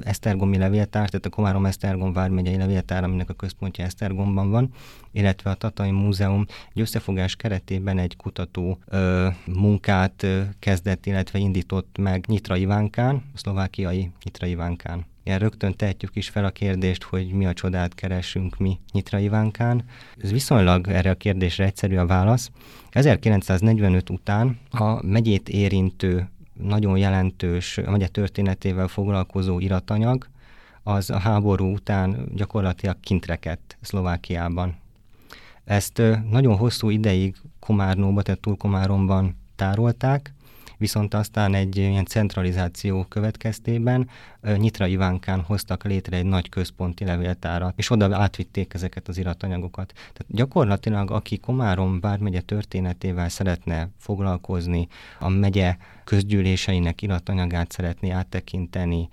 Esztergomi 0.00 0.56
levéltár, 0.56 1.08
tehát 1.08 1.26
a 1.26 1.28
Komárom 1.28 1.66
Esztergom 1.66 2.12
vármegyei 2.12 2.56
levéltár, 2.56 3.04
aminek 3.04 3.28
a 3.28 3.34
központja 3.34 3.84
Esztergomban 3.84 4.50
van, 4.50 4.70
illetve 5.10 5.50
a 5.50 5.54
Tatai 5.54 5.90
Múzeum 5.90 6.46
egy 6.74 6.80
összefogás 6.80 7.36
keretében 7.36 7.98
egy 7.98 8.16
kutató 8.16 8.78
ö, 8.86 9.28
munkát 9.46 10.22
ö, 10.22 10.42
kezdett, 10.58 11.06
illetve 11.06 11.38
indított 11.38 11.98
meg 11.98 12.24
Nyitra 12.26 12.56
Ivánkán, 12.56 13.22
szlovákiai 13.34 14.10
Nyitra 14.24 14.46
Ivánkán. 14.46 15.04
Ilyen 15.24 15.38
rögtön 15.38 15.76
tehetjük 15.76 16.16
is 16.16 16.28
fel 16.28 16.44
a 16.44 16.50
kérdést, 16.50 17.02
hogy 17.02 17.32
mi 17.32 17.46
a 17.46 17.52
csodát 17.52 17.94
keresünk 17.94 18.58
mi 18.58 18.78
Nyitra 18.92 19.18
Ivánkán. 19.18 19.84
Ez 20.22 20.32
viszonylag 20.32 20.88
erre 20.88 21.10
a 21.10 21.14
kérdésre 21.14 21.64
egyszerű 21.64 21.96
a 21.96 22.06
válasz. 22.06 22.50
1945 22.90 24.10
után 24.10 24.58
a 24.70 25.06
megyét 25.06 25.48
érintő 25.48 26.28
nagyon 26.52 26.98
jelentős 26.98 27.80
megye 27.86 28.08
történetével 28.08 28.88
foglalkozó 28.88 29.58
iratanyag, 29.58 30.26
az 30.82 31.10
a 31.10 31.18
háború 31.18 31.72
után 31.72 32.28
gyakorlatilag 32.34 33.00
kintrekedt 33.00 33.76
Szlovákiában. 33.80 34.76
Ezt 35.64 36.02
nagyon 36.30 36.56
hosszú 36.56 36.90
ideig 36.90 37.36
Komárnóba, 37.60 38.22
tehát 38.22 38.40
Túlkomáromban 38.40 39.36
tárolták, 39.56 40.34
viszont 40.78 41.14
aztán 41.14 41.54
egy 41.54 41.76
ilyen 41.76 42.04
centralizáció 42.04 43.04
következtében 43.04 44.08
Nyitra 44.56 44.86
Ivánkán 44.86 45.40
hoztak 45.40 45.84
létre 45.84 46.16
egy 46.16 46.24
nagy 46.24 46.48
központi 46.48 47.04
levéltárat, 47.04 47.74
és 47.76 47.90
oda 47.90 48.16
átvitték 48.16 48.74
ezeket 48.74 49.08
az 49.08 49.18
iratanyagokat. 49.18 49.92
Tehát 49.94 50.26
gyakorlatilag, 50.26 51.10
aki 51.10 51.38
Komárom 51.38 52.00
bármegye 52.00 52.40
történetével 52.40 53.28
szeretne 53.28 53.88
foglalkozni, 53.98 54.88
a 55.18 55.28
megye 55.28 55.76
közgyűléseinek 56.04 57.02
iratanyagát 57.02 57.72
szeretné 57.72 58.10
áttekinteni, 58.10 59.08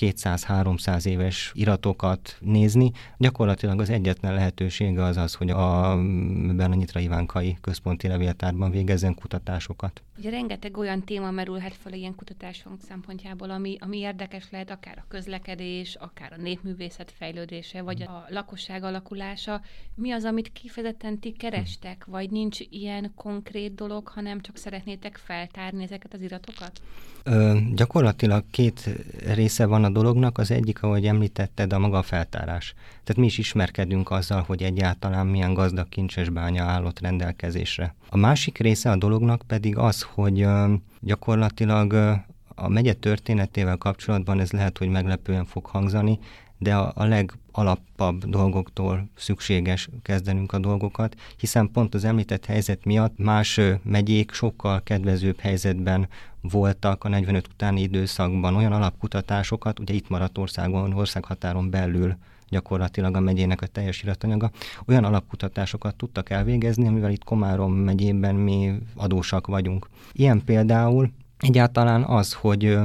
200-300 0.00 1.06
éves 1.06 1.52
iratokat 1.54 2.36
nézni. 2.40 2.90
Gyakorlatilag 3.18 3.80
az 3.80 3.90
egyetlen 3.90 4.34
lehetősége 4.34 5.02
az 5.02 5.16
az, 5.16 5.34
hogy 5.34 5.50
a, 5.50 5.92
ebben 5.92 6.72
a 6.72 6.74
Nyitra 6.74 7.00
Ivánkai 7.00 7.58
központi 7.60 8.08
levéltárban 8.08 8.70
végezzen 8.70 9.14
kutatásokat. 9.14 10.02
Ugye 10.18 10.30
rengeteg 10.30 10.76
olyan 10.76 11.04
téma 11.04 11.30
merülhet 11.30 11.74
fel 11.74 11.92
ilyen 11.92 12.14
kutatásunk 12.14 12.80
szempontjából, 12.80 13.50
ami, 13.50 13.76
ami 13.80 13.98
érdekes 13.98 14.50
lehet, 14.50 14.70
akár 14.70 14.98
a 14.98 15.04
közlekedés, 15.08 15.94
akár 15.94 16.32
a 16.32 16.42
népművészet 16.42 17.12
fejlődése, 17.16 17.82
vagy 17.82 18.02
a 18.02 18.24
lakosság 18.28 18.82
alakulása. 18.82 19.60
Mi 19.94 20.10
az, 20.10 20.24
amit 20.24 20.52
kifejezetten 20.52 21.18
ti 21.18 21.32
kerestek, 21.32 22.04
vagy 22.04 22.30
nincs 22.30 22.58
ilyen 22.70 23.12
konkrét 23.14 23.74
dolog, 23.74 24.08
hanem 24.08 24.40
csak 24.40 24.56
szeretnétek 24.56 25.16
feltárni 25.16 25.82
ezeket 25.90 26.14
az 26.14 26.20
iratokat? 26.20 26.80
Ö, 27.22 27.58
gyakorlatilag 27.74 28.44
két 28.50 28.90
része 29.34 29.66
van 29.66 29.84
a 29.84 29.90
dolognak. 29.90 30.38
Az 30.38 30.50
egyik, 30.50 30.82
ahogy 30.82 31.06
említetted, 31.06 31.72
a 31.72 31.78
maga 31.78 32.02
feltárás. 32.02 32.74
Tehát 33.04 33.20
mi 33.20 33.26
is 33.26 33.38
ismerkedünk 33.38 34.10
azzal, 34.10 34.42
hogy 34.46 34.62
egyáltalán 34.62 35.26
milyen 35.26 35.54
gazdag 35.54 35.88
kincses 35.88 36.28
bánya 36.28 36.64
állott 36.64 37.00
rendelkezésre. 37.00 37.94
A 38.08 38.16
másik 38.16 38.58
része 38.58 38.90
a 38.90 38.96
dolognak 38.96 39.42
pedig 39.46 39.76
az, 39.76 40.02
hogy 40.02 40.40
ö, 40.40 40.74
gyakorlatilag 41.00 41.92
ö, 41.92 42.12
a 42.54 42.68
megye 42.68 42.92
történetével 42.92 43.76
kapcsolatban 43.76 44.40
ez 44.40 44.50
lehet, 44.50 44.78
hogy 44.78 44.88
meglepően 44.88 45.44
fog 45.44 45.66
hangzani, 45.66 46.18
de 46.60 46.74
a, 46.74 46.92
a 46.94 47.04
legalapabb 47.04 48.24
dolgoktól 48.24 49.08
szükséges 49.14 49.88
kezdenünk 50.02 50.52
a 50.52 50.58
dolgokat, 50.58 51.16
hiszen 51.36 51.70
pont 51.72 51.94
az 51.94 52.04
említett 52.04 52.46
helyzet 52.46 52.84
miatt 52.84 53.18
más 53.18 53.60
megyék 53.82 54.32
sokkal 54.32 54.82
kedvezőbb 54.82 55.38
helyzetben 55.38 56.08
voltak 56.40 57.04
a 57.04 57.08
45 57.08 57.48
utáni 57.48 57.80
időszakban 57.80 58.56
olyan 58.56 58.72
alapkutatásokat, 58.72 59.78
ugye 59.78 59.94
itt 59.94 60.08
maradt 60.08 60.38
országon, 60.38 60.92
országhatáron 60.92 61.70
belül 61.70 62.16
gyakorlatilag 62.48 63.16
a 63.16 63.20
megyének 63.20 63.62
a 63.62 63.66
teljes 63.66 64.02
iratanyaga, 64.02 64.50
olyan 64.86 65.04
alapkutatásokat 65.04 65.94
tudtak 65.94 66.30
elvégezni, 66.30 66.86
amivel 66.86 67.10
itt 67.10 67.24
Komárom 67.24 67.72
megyében 67.72 68.34
mi 68.34 68.78
adósak 68.96 69.46
vagyunk. 69.46 69.88
Ilyen 70.12 70.44
például 70.44 71.10
egyáltalán 71.38 72.02
az, 72.02 72.32
hogy 72.32 72.78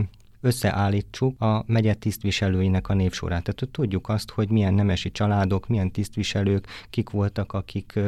összeállítsuk 0.45 1.41
a 1.41 1.63
megye 1.67 1.93
tisztviselőinek 1.93 2.89
a 2.89 2.93
névsorát. 2.93 3.43
Tehát 3.43 3.73
tudjuk 3.73 4.09
azt, 4.09 4.31
hogy 4.31 4.49
milyen 4.49 4.73
nemesi 4.73 5.11
családok, 5.11 5.67
milyen 5.67 5.91
tisztviselők, 5.91 6.67
kik 6.89 7.09
voltak, 7.09 7.53
akik 7.53 7.99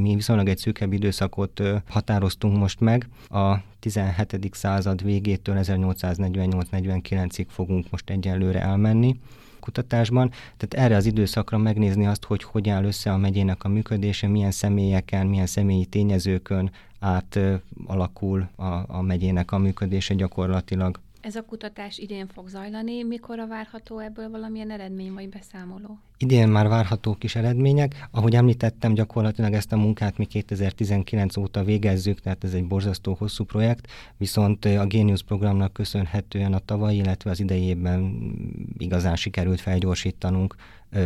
mi 0.00 0.14
viszonylag 0.14 0.48
egy 0.48 0.58
szűkebb 0.58 0.92
időszakot 0.92 1.62
határoztunk 1.88 2.58
most 2.58 2.80
meg. 2.80 3.08
A 3.28 3.56
17. 3.80 4.50
század 4.52 5.02
végétől 5.02 5.56
1848-49-ig 5.58 7.46
fogunk 7.48 7.90
most 7.90 8.10
egyelőre 8.10 8.60
elmenni 8.60 9.20
kutatásban. 9.60 10.30
Tehát 10.56 10.86
erre 10.86 10.96
az 10.96 11.06
időszakra 11.06 11.58
megnézni 11.58 12.06
azt, 12.06 12.24
hogy 12.24 12.42
hogy 12.42 12.68
áll 12.68 12.84
össze 12.84 13.12
a 13.12 13.16
megyének 13.16 13.64
a 13.64 13.68
működése, 13.68 14.28
milyen 14.28 14.50
személyeken, 14.50 15.26
milyen 15.26 15.46
személyi 15.46 15.84
tényezőkön 15.84 16.70
át 16.98 17.38
alakul 17.86 18.48
a, 18.56 18.64
a 18.86 19.02
megyének 19.02 19.52
a 19.52 19.58
működése 19.58 20.14
gyakorlatilag. 20.14 21.00
Ez 21.20 21.36
a 21.36 21.42
kutatás 21.42 21.98
idén 21.98 22.26
fog 22.26 22.48
zajlani, 22.48 23.02
mikor 23.02 23.38
a 23.38 23.46
várható 23.46 23.98
ebből 23.98 24.30
valamilyen 24.30 24.70
eredmény 24.70 25.12
vagy 25.12 25.28
beszámoló? 25.28 25.98
Idén 26.18 26.48
már 26.48 26.68
várható 26.68 27.14
kis 27.14 27.34
eredmények. 27.36 28.08
Ahogy 28.10 28.34
említettem, 28.34 28.94
gyakorlatilag 28.94 29.52
ezt 29.52 29.72
a 29.72 29.76
munkát 29.76 30.18
mi 30.18 30.24
2019 30.24 31.36
óta 31.36 31.64
végezzük, 31.64 32.20
tehát 32.20 32.44
ez 32.44 32.54
egy 32.54 32.66
borzasztó 32.66 33.16
hosszú 33.18 33.44
projekt, 33.44 33.86
viszont 34.16 34.64
a 34.64 34.86
Genius 34.86 35.22
programnak 35.22 35.72
köszönhetően 35.72 36.52
a 36.52 36.58
tavalyi, 36.58 36.96
illetve 36.96 37.30
az 37.30 37.40
idejében 37.40 38.32
igazán 38.78 39.16
sikerült 39.16 39.60
felgyorsítanunk 39.60 40.54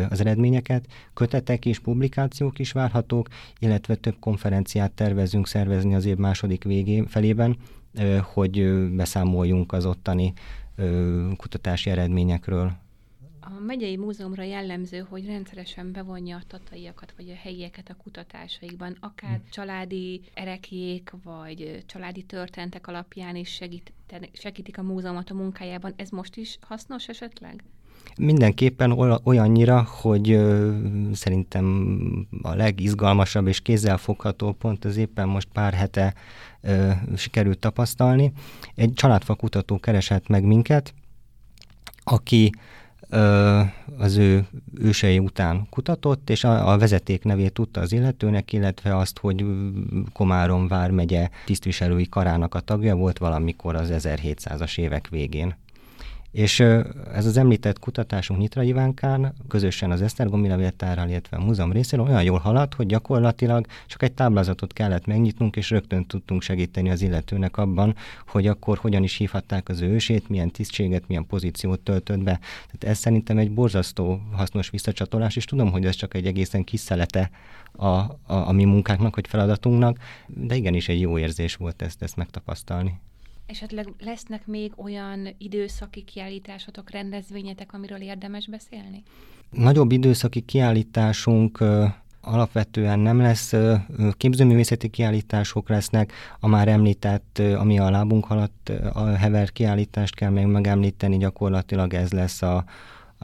az 0.08 0.20
eredményeket. 0.20 0.86
Kötetek 1.14 1.66
és 1.66 1.78
publikációk 1.78 2.58
is 2.58 2.72
várhatók, 2.72 3.28
illetve 3.58 3.94
több 3.94 4.16
konferenciát 4.20 4.92
tervezünk 4.92 5.46
szervezni 5.46 5.94
az 5.94 6.04
év 6.04 6.16
második 6.16 6.64
végé 6.64 7.04
felében, 7.06 7.56
hogy 8.22 8.88
beszámoljunk 8.90 9.72
az 9.72 9.86
ottani 9.86 10.32
kutatási 11.36 11.90
eredményekről. 11.90 12.72
A 13.40 13.60
megyei 13.66 13.96
múzeumra 13.96 14.42
jellemző, 14.42 15.06
hogy 15.08 15.26
rendszeresen 15.26 15.92
bevonja 15.92 16.36
a 16.36 16.42
tataiakat 16.46 17.14
vagy 17.16 17.30
a 17.30 17.34
helyieket 17.34 17.88
a 17.88 17.94
kutatásaikban, 17.94 18.96
akár 19.00 19.36
hm. 19.36 19.50
családi 19.50 20.20
erekék 20.34 21.12
vagy 21.22 21.82
családi 21.86 22.22
történetek 22.22 22.86
alapján 22.86 23.36
is 23.36 23.48
segít, 23.48 23.92
segítik 24.32 24.78
a 24.78 24.82
múzeumot 24.82 25.30
a 25.30 25.34
munkájában. 25.34 25.92
Ez 25.96 26.10
most 26.10 26.36
is 26.36 26.58
hasznos 26.60 27.08
esetleg? 27.08 27.64
Mindenképpen 28.18 28.90
olyannyira, 29.24 29.86
hogy 30.00 30.40
szerintem 31.12 31.66
a 32.42 32.54
legizgalmasabb 32.54 33.46
és 33.46 33.60
kézzelfogható 33.60 34.52
pont 34.52 34.84
az 34.84 34.96
éppen 34.96 35.28
most 35.28 35.48
pár 35.52 35.72
hete 35.72 36.14
sikerült 37.16 37.58
tapasztalni. 37.58 38.32
Egy 38.74 38.92
családfakutató 38.92 39.80
keresett 39.80 40.28
meg 40.28 40.44
minket, 40.44 40.94
aki 42.04 42.52
az 43.98 44.16
ő 44.16 44.46
ősei 44.74 45.18
után 45.18 45.66
kutatott, 45.70 46.30
és 46.30 46.44
a, 46.44 46.72
a 46.72 46.78
vezeték 46.78 47.24
nevét 47.24 47.52
tudta 47.52 47.80
az 47.80 47.92
illetőnek, 47.92 48.52
illetve 48.52 48.96
azt, 48.96 49.18
hogy 49.18 49.44
Komárom 50.12 50.68
vármegye 50.68 51.28
tisztviselői 51.44 52.08
karának 52.08 52.54
a 52.54 52.60
tagja 52.60 52.94
volt 52.94 53.18
valamikor 53.18 53.74
az 53.74 53.90
1700-as 53.92 54.78
évek 54.78 55.08
végén. 55.08 55.56
És 56.34 56.60
ez 57.12 57.26
az 57.26 57.36
említett 57.36 57.78
kutatásunk 57.78 58.40
Nyitra 58.40 58.62
Ivánkán 58.62 59.34
közösen 59.48 59.90
az 59.90 60.02
Esztergomi 60.02 60.48
Levéltárral, 60.48 61.08
illetve 61.08 61.36
a 61.36 61.44
múzeum 61.44 61.72
részéről 61.72 62.06
olyan 62.06 62.22
jól 62.22 62.38
haladt, 62.38 62.74
hogy 62.74 62.86
gyakorlatilag 62.86 63.66
csak 63.86 64.02
egy 64.02 64.12
táblázatot 64.12 64.72
kellett 64.72 65.06
megnyitnunk, 65.06 65.56
és 65.56 65.70
rögtön 65.70 66.06
tudtunk 66.06 66.42
segíteni 66.42 66.90
az 66.90 67.02
illetőnek 67.02 67.56
abban, 67.56 67.94
hogy 68.26 68.46
akkor 68.46 68.78
hogyan 68.78 69.02
is 69.02 69.16
hívhatták 69.16 69.68
az 69.68 69.80
ő 69.80 69.88
ősét, 69.88 70.28
milyen 70.28 70.50
tisztséget, 70.50 71.08
milyen 71.08 71.26
pozíciót 71.26 71.80
töltött 71.80 72.22
be. 72.22 72.40
Tehát 72.66 72.84
ez 72.84 72.98
szerintem 72.98 73.38
egy 73.38 73.50
borzasztó 73.50 74.20
hasznos 74.32 74.70
visszacsatolás, 74.70 75.36
és 75.36 75.44
tudom, 75.44 75.70
hogy 75.70 75.86
ez 75.86 75.94
csak 75.94 76.14
egy 76.14 76.26
egészen 76.26 76.64
kis 76.64 76.80
szelete 76.80 77.30
a, 77.72 77.86
a, 77.86 78.16
a 78.26 78.52
mi 78.52 78.64
munkánknak, 78.64 79.14
vagy 79.14 79.26
feladatunknak, 79.26 79.98
de 80.26 80.54
igenis 80.54 80.88
egy 80.88 81.00
jó 81.00 81.18
érzés 81.18 81.56
volt 81.56 81.82
ezt, 81.82 82.02
ezt 82.02 82.16
megtapasztalni. 82.16 83.00
Esetleg 83.46 83.88
lesznek 83.98 84.46
még 84.46 84.72
olyan 84.76 85.34
időszaki 85.38 86.02
kiállításotok, 86.02 86.90
rendezvényetek, 86.90 87.72
amiről 87.72 88.00
érdemes 88.00 88.46
beszélni? 88.46 89.02
Nagyobb 89.50 89.92
időszaki 89.92 90.40
kiállításunk 90.40 91.58
alapvetően 92.20 92.98
nem 92.98 93.20
lesz, 93.20 93.52
képzőművészeti 94.16 94.88
kiállítások 94.88 95.68
lesznek, 95.68 96.12
a 96.40 96.48
már 96.48 96.68
említett, 96.68 97.38
ami 97.38 97.78
a 97.78 97.90
lábunk 97.90 98.30
alatt 98.30 98.72
a 98.92 99.06
hever 99.06 99.52
kiállítást 99.52 100.14
kell 100.14 100.30
még 100.30 100.46
megemlíteni, 100.46 101.16
gyakorlatilag 101.16 101.94
ez 101.94 102.12
lesz 102.12 102.42
a 102.42 102.64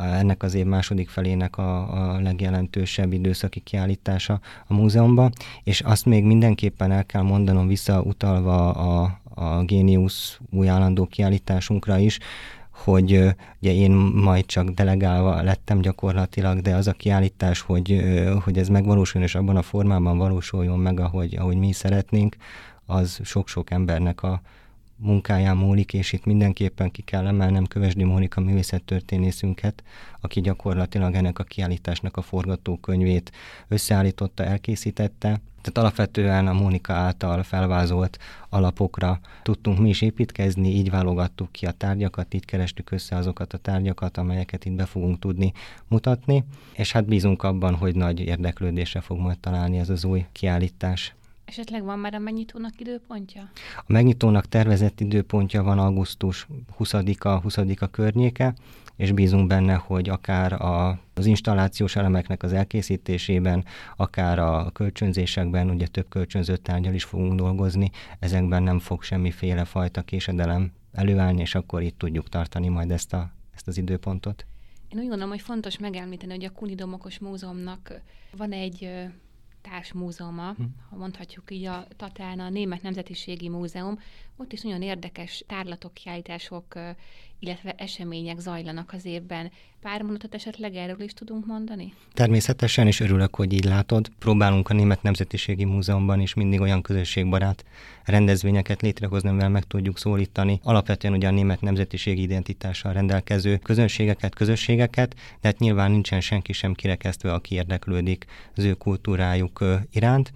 ennek 0.05 0.43
az 0.43 0.55
év 0.55 0.67
második 0.67 1.09
felének 1.09 1.59
a, 1.59 1.93
a 2.15 2.21
legjelentősebb 2.21 3.13
időszaki 3.13 3.61
kiállítása 3.61 4.41
a 4.67 4.75
múzeumban, 4.75 5.33
és 5.65 5.81
azt 5.81 6.05
még 6.05 6.25
mindenképpen 6.25 6.93
el 6.93 7.07
kell 7.07 7.23
mondanom 7.23 7.67
visszautalva 7.67 8.71
a, 8.71 9.21
a 9.35 9.63
Géniusz 9.63 10.39
új 10.51 10.69
állandó 10.69 11.07
kiállításunkra 11.07 11.99
is, 11.99 12.19
hogy 12.71 13.13
ugye 13.61 13.73
én 13.73 13.91
majd 14.15 14.47
csak 14.47 14.69
delegálva 14.69 15.43
lettem 15.43 15.81
gyakorlatilag, 15.81 16.61
de 16.61 16.75
az 16.75 16.87
a 16.87 16.93
kiállítás, 16.93 17.61
hogy, 17.61 18.03
hogy 18.45 18.59
ez 18.59 18.69
megvalósuljon, 18.69 19.29
és 19.29 19.35
abban 19.35 19.57
a 19.57 19.63
formában 19.63 20.19
valósuljon 20.19 20.79
meg, 20.79 21.01
ahogy, 21.01 21.37
ahogy 21.37 21.57
mi 21.57 21.73
szeretnénk, 21.73 22.37
az 22.87 23.21
sok-sok 23.23 23.71
embernek 23.71 24.23
a 24.23 24.41
munkáján 25.01 25.57
múlik, 25.57 25.93
és 25.93 26.13
itt 26.13 26.25
mindenképpen 26.25 26.91
ki 26.91 27.03
kell 27.03 27.27
emelnem 27.27 27.67
Kövesdi 27.67 28.05
Mónika 28.05 28.41
művészettörténészünket, 28.41 29.83
aki 30.21 30.41
gyakorlatilag 30.41 31.15
ennek 31.15 31.39
a 31.39 31.45
kiállításnak 31.45 32.17
a 32.17 32.23
forgatókönyvét 32.23 33.33
összeállította, 33.69 34.45
elkészítette, 34.45 35.41
tehát 35.63 35.79
alapvetően 35.79 36.47
a 36.47 36.53
Mónika 36.53 36.93
által 36.93 37.43
felvázolt 37.43 38.19
alapokra 38.49 39.21
tudtunk 39.43 39.79
mi 39.79 39.89
is 39.89 40.01
építkezni, 40.01 40.69
így 40.69 40.91
válogattuk 40.91 41.53
ki 41.53 41.67
a 41.67 41.71
tárgyakat, 41.71 42.35
így 42.35 42.45
kerestük 42.45 42.91
össze 42.91 43.17
azokat 43.17 43.53
a 43.53 43.59
tárgyakat, 43.59 44.17
amelyeket 44.17 44.65
itt 44.65 44.73
be 44.73 44.85
fogunk 44.85 45.19
tudni 45.19 45.53
mutatni, 45.89 46.45
és 46.73 46.93
hát 46.93 47.07
bízunk 47.07 47.43
abban, 47.43 47.75
hogy 47.75 47.95
nagy 47.95 48.21
érdeklődésre 48.21 49.01
fog 49.01 49.19
majd 49.19 49.39
találni 49.39 49.79
ez 49.79 49.89
az 49.89 50.05
új 50.05 50.27
kiállítás. 50.33 51.15
Esetleg 51.51 51.85
van 51.85 51.99
már 51.99 52.15
a 52.15 52.19
megnyitónak 52.19 52.81
időpontja? 52.81 53.51
A 53.77 53.85
megnyitónak 53.87 54.47
tervezett 54.47 55.01
időpontja 55.01 55.63
van 55.63 55.79
augusztus 55.79 56.47
20-a, 56.79 57.43
20-a 57.43 57.87
környéke, 57.87 58.55
és 58.97 59.13
bízunk 59.13 59.47
benne, 59.47 59.75
hogy 59.75 60.09
akár 60.09 60.53
a, 60.53 61.01
az 61.15 61.27
installációs 61.27 61.97
elemeknek 61.97 62.43
az 62.43 62.53
elkészítésében, 62.53 63.65
akár 63.97 64.39
a 64.39 64.71
kölcsönzésekben, 64.71 65.71
ugye 65.71 65.87
több 65.87 66.09
kölcsönzött 66.09 66.63
tárgyal 66.63 66.95
is 66.95 67.05
fogunk 67.05 67.35
dolgozni, 67.35 67.91
ezekben 68.19 68.63
nem 68.63 68.79
fog 68.79 69.03
semmiféle 69.03 69.65
fajta 69.65 70.03
késedelem 70.03 70.73
előállni, 70.93 71.41
és 71.41 71.55
akkor 71.55 71.83
itt 71.83 71.99
tudjuk 71.99 72.29
tartani 72.29 72.69
majd 72.69 72.91
ezt, 72.91 73.13
a, 73.13 73.33
ezt 73.55 73.69
az 73.69 73.79
időpontot. 73.79 74.47
Én 74.89 74.99
úgy 74.99 75.09
gondolom, 75.09 75.31
hogy 75.31 75.41
fontos 75.41 75.79
megemlíteni, 75.79 76.33
hogy 76.33 76.45
a 76.45 76.51
Kunidomokos 76.51 77.19
Múzeumnak 77.19 78.01
van 78.37 78.53
egy 78.53 78.89
társmúzeuma, 79.63 80.55
hm. 80.57 80.63
ha 80.91 80.97
mondhatjuk 80.97 81.51
így 81.51 81.65
a 81.65 81.87
Tatán, 81.97 82.41
a 82.41 82.49
Német 82.49 82.83
Nemzetiségi 82.83 83.49
Múzeum, 83.49 83.99
ott 84.41 84.53
is 84.53 84.61
nagyon 84.61 84.83
érdekes 84.83 85.45
tárlatok, 85.47 85.95
kiállítások, 85.95 86.65
illetve 87.39 87.75
események 87.77 88.39
zajlanak 88.39 88.93
az 88.93 89.05
évben. 89.05 89.51
Pár 89.81 90.03
mondatot 90.03 90.35
esetleg 90.35 90.75
erről 90.75 91.01
is 91.01 91.13
tudunk 91.13 91.47
mondani? 91.47 91.93
Természetesen, 92.13 92.87
és 92.87 93.01
örülök, 93.01 93.35
hogy 93.35 93.53
így 93.53 93.65
látod. 93.65 94.09
Próbálunk 94.19 94.69
a 94.69 94.75
Német 94.75 95.03
Nemzetiségi 95.03 95.65
Múzeumban 95.65 96.21
is 96.21 96.35
mindig 96.35 96.61
olyan 96.61 96.83
közösségbarát 96.83 97.65
rendezvényeket 98.05 98.83
létrehozni, 98.83 99.29
amivel 99.29 99.49
meg 99.49 99.65
tudjuk 99.65 99.99
szólítani. 99.99 100.61
Alapvetően 100.63 101.15
ugye 101.15 101.29
a 101.29 101.31
német 101.31 101.61
nemzetiségi 101.61 102.23
identitással 102.23 102.93
rendelkező 102.93 103.57
közönségeket, 103.57 104.35
közösségeket, 104.35 105.15
de 105.15 105.49
hát 105.49 105.59
nyilván 105.59 105.91
nincsen 105.91 106.21
senki 106.21 106.53
sem 106.53 106.73
kirekesztve, 106.73 107.33
aki 107.33 107.55
érdeklődik 107.55 108.27
az 108.57 108.65
ő 108.65 108.75
kultúrájuk 108.75 109.65
iránt. 109.93 110.33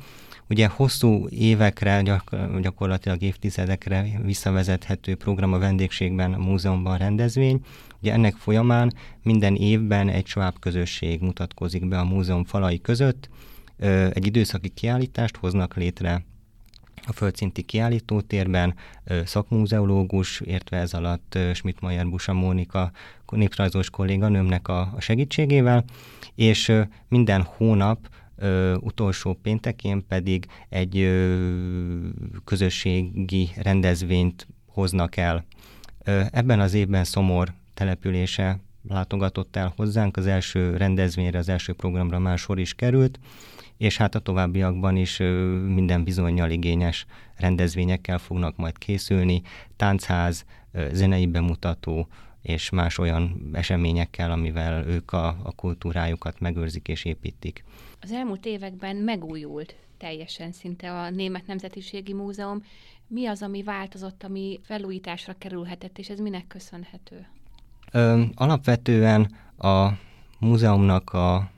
Ugye 0.49 0.67
hosszú 0.67 1.29
évekre, 1.29 2.03
gyak, 2.03 2.37
gyakorlatilag 2.61 3.23
évtizedekre 3.23 4.07
visszavezethető 4.23 5.15
program 5.15 5.53
a 5.53 5.59
vendégségben, 5.59 6.33
a 6.33 6.39
múzeumban 6.39 6.99
rendezvény. 6.99 7.61
Ugye 8.01 8.13
ennek 8.13 8.35
folyamán 8.35 8.93
minden 9.23 9.55
évben 9.55 10.09
egy 10.09 10.27
sváb 10.27 10.59
közösség 10.59 11.21
mutatkozik 11.21 11.89
be 11.89 11.99
a 11.99 12.05
múzeum 12.05 12.45
falai 12.45 12.81
között, 12.81 13.29
egy 14.11 14.27
időszaki 14.27 14.69
kiállítást 14.69 15.37
hoznak 15.37 15.77
létre 15.77 16.25
a 17.07 17.13
földszinti 17.13 17.63
kiállítótérben, 17.63 18.75
szakmúzeológus, 19.25 20.41
értve 20.41 20.77
ez 20.77 20.95
alatt 20.95 21.39
Schmidt-Mayer 21.55 22.09
Busa 22.09 22.33
Mónika 22.33 22.91
néprajzos 23.31 23.91
kolléganőmnek 23.91 24.69
a 24.69 24.95
segítségével, 24.99 25.85
és 26.35 26.73
minden 27.09 27.43
hónap 27.43 28.09
ö, 28.37 28.75
utolsó 28.75 29.35
péntekén 29.42 30.07
pedig 30.07 30.47
egy 30.68 30.99
ö, 30.99 32.09
közösségi 32.44 33.51
rendezvényt 33.57 34.47
hoznak 34.66 35.16
el. 35.16 35.44
Ö, 36.05 36.23
ebben 36.31 36.61
az 36.61 36.75
évben 36.75 37.05
Szomor 37.05 37.53
települése 37.75 38.61
látogatott 38.88 39.57
el 39.57 39.73
hozzánk, 39.77 40.16
az 40.16 40.27
első 40.27 40.77
rendezvényre, 40.77 41.38
az 41.38 41.49
első 41.49 41.73
programra 41.73 42.18
már 42.18 42.38
sor 42.38 42.59
is 42.59 42.75
került, 42.75 43.18
és 43.77 43.97
hát 43.97 44.14
a 44.14 44.18
továbbiakban 44.18 44.97
is 44.97 45.20
ö, 45.20 45.57
minden 45.59 46.05
bizonyal 46.05 46.51
igényes 46.51 47.07
rendezvényekkel 47.37 48.18
fognak 48.18 48.57
majd 48.57 48.79
készülni, 48.79 49.42
táncház, 49.77 50.44
ö, 50.73 50.88
zenei 50.92 51.27
bemutató, 51.27 52.09
és 52.44 52.70
más 52.70 52.99
olyan 52.99 53.51
eseményekkel, 53.53 54.31
amivel 54.31 54.87
ők 54.87 55.12
a, 55.12 55.27
a 55.27 55.53
kultúrájukat 55.53 56.40
megőrzik 56.40 56.88
és 56.88 57.05
építik. 57.05 57.64
Az 58.05 58.12
elmúlt 58.12 58.47
években 58.47 58.97
megújult 58.97 59.75
teljesen 59.99 60.53
szinte 60.53 60.93
a 60.93 61.11
Német 61.11 61.47
Nemzetiségi 61.47 62.12
Múzeum. 62.12 62.62
Mi 63.07 63.27
az, 63.27 63.43
ami 63.43 63.62
változott, 63.62 64.23
ami 64.23 64.61
felújításra 64.62 65.35
kerülhetett, 65.38 65.99
és 65.99 66.09
ez 66.09 66.19
minek 66.19 66.47
köszönhető? 66.47 67.27
Ö, 67.93 68.23
alapvetően 68.35 69.35
a 69.59 69.88
múzeumnak 70.38 71.12
a 71.12 71.51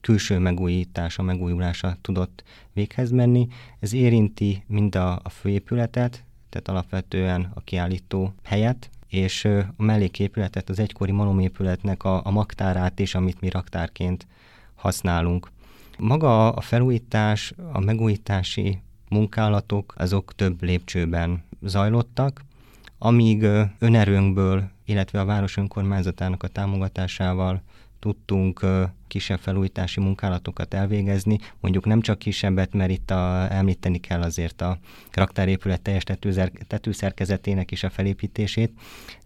külső 0.00 0.38
megújítása, 0.38 1.22
megújulása 1.22 1.96
tudott 2.00 2.44
véghez 2.72 3.10
menni. 3.10 3.48
Ez 3.80 3.92
érinti 3.92 4.62
mind 4.66 4.94
a, 4.94 5.20
a 5.22 5.28
főépületet, 5.28 6.24
tehát 6.48 6.68
alapvetően 6.68 7.50
a 7.54 7.60
kiállító 7.60 8.34
helyet, 8.42 8.90
és 9.08 9.44
a 9.44 9.82
melléképületet, 9.82 10.68
az 10.68 10.78
egykori 10.78 11.12
malomépületnek 11.12 12.04
a, 12.04 12.26
a 12.26 12.30
magtárát 12.30 12.98
is, 12.98 13.14
amit 13.14 13.40
mi 13.40 13.48
raktárként 13.48 14.26
használunk. 14.74 15.52
Maga 15.98 16.52
a 16.52 16.60
felújítás, 16.60 17.52
a 17.72 17.80
megújítási 17.80 18.78
munkálatok, 19.08 19.94
azok 19.96 20.34
több 20.34 20.62
lépcsőben 20.62 21.44
zajlottak, 21.62 22.44
amíg 22.98 23.46
önerőnkből, 23.78 24.70
illetve 24.84 25.20
a 25.20 25.24
város 25.24 25.56
önkormányzatának 25.56 26.42
a 26.42 26.48
támogatásával 26.48 27.62
tudtunk 28.04 28.60
kisebb 29.06 29.38
felújítási 29.38 30.00
munkálatokat 30.00 30.74
elvégezni, 30.74 31.38
mondjuk 31.60 31.84
nem 31.84 32.00
csak 32.00 32.18
kisebbet, 32.18 32.72
mert 32.72 32.90
itt 32.90 33.10
a, 33.10 33.52
említeni 33.52 33.98
kell 33.98 34.22
azért 34.22 34.60
a 34.60 34.78
raktárépület 35.12 35.80
teljes 35.82 36.02
tetőszerkezetének 36.66 37.70
is 37.70 37.82
a 37.82 37.90
felépítését, 37.90 38.72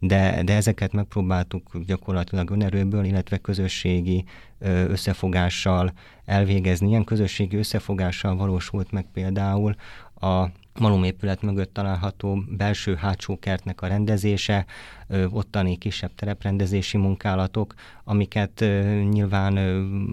de, 0.00 0.42
de 0.42 0.54
ezeket 0.54 0.92
megpróbáltuk 0.92 1.78
gyakorlatilag 1.86 2.50
önerőből, 2.50 3.04
illetve 3.04 3.36
közösségi 3.38 4.24
összefogással 4.88 5.92
elvégezni. 6.24 6.88
Ilyen 6.88 7.04
közösségi 7.04 7.56
összefogással 7.56 8.36
valósult 8.36 8.90
meg 8.90 9.06
például 9.12 9.74
a 10.20 10.46
malomépület 10.78 11.42
mögött 11.42 11.74
található 11.74 12.42
belső-hátsó 12.56 13.38
kertnek 13.38 13.82
a 13.82 13.86
rendezése, 13.86 14.66
ottani 15.30 15.78
kisebb 15.78 16.14
tereprendezési 16.14 16.96
munkálatok, 16.96 17.74
amiket 18.04 18.64
nyilván 19.10 19.56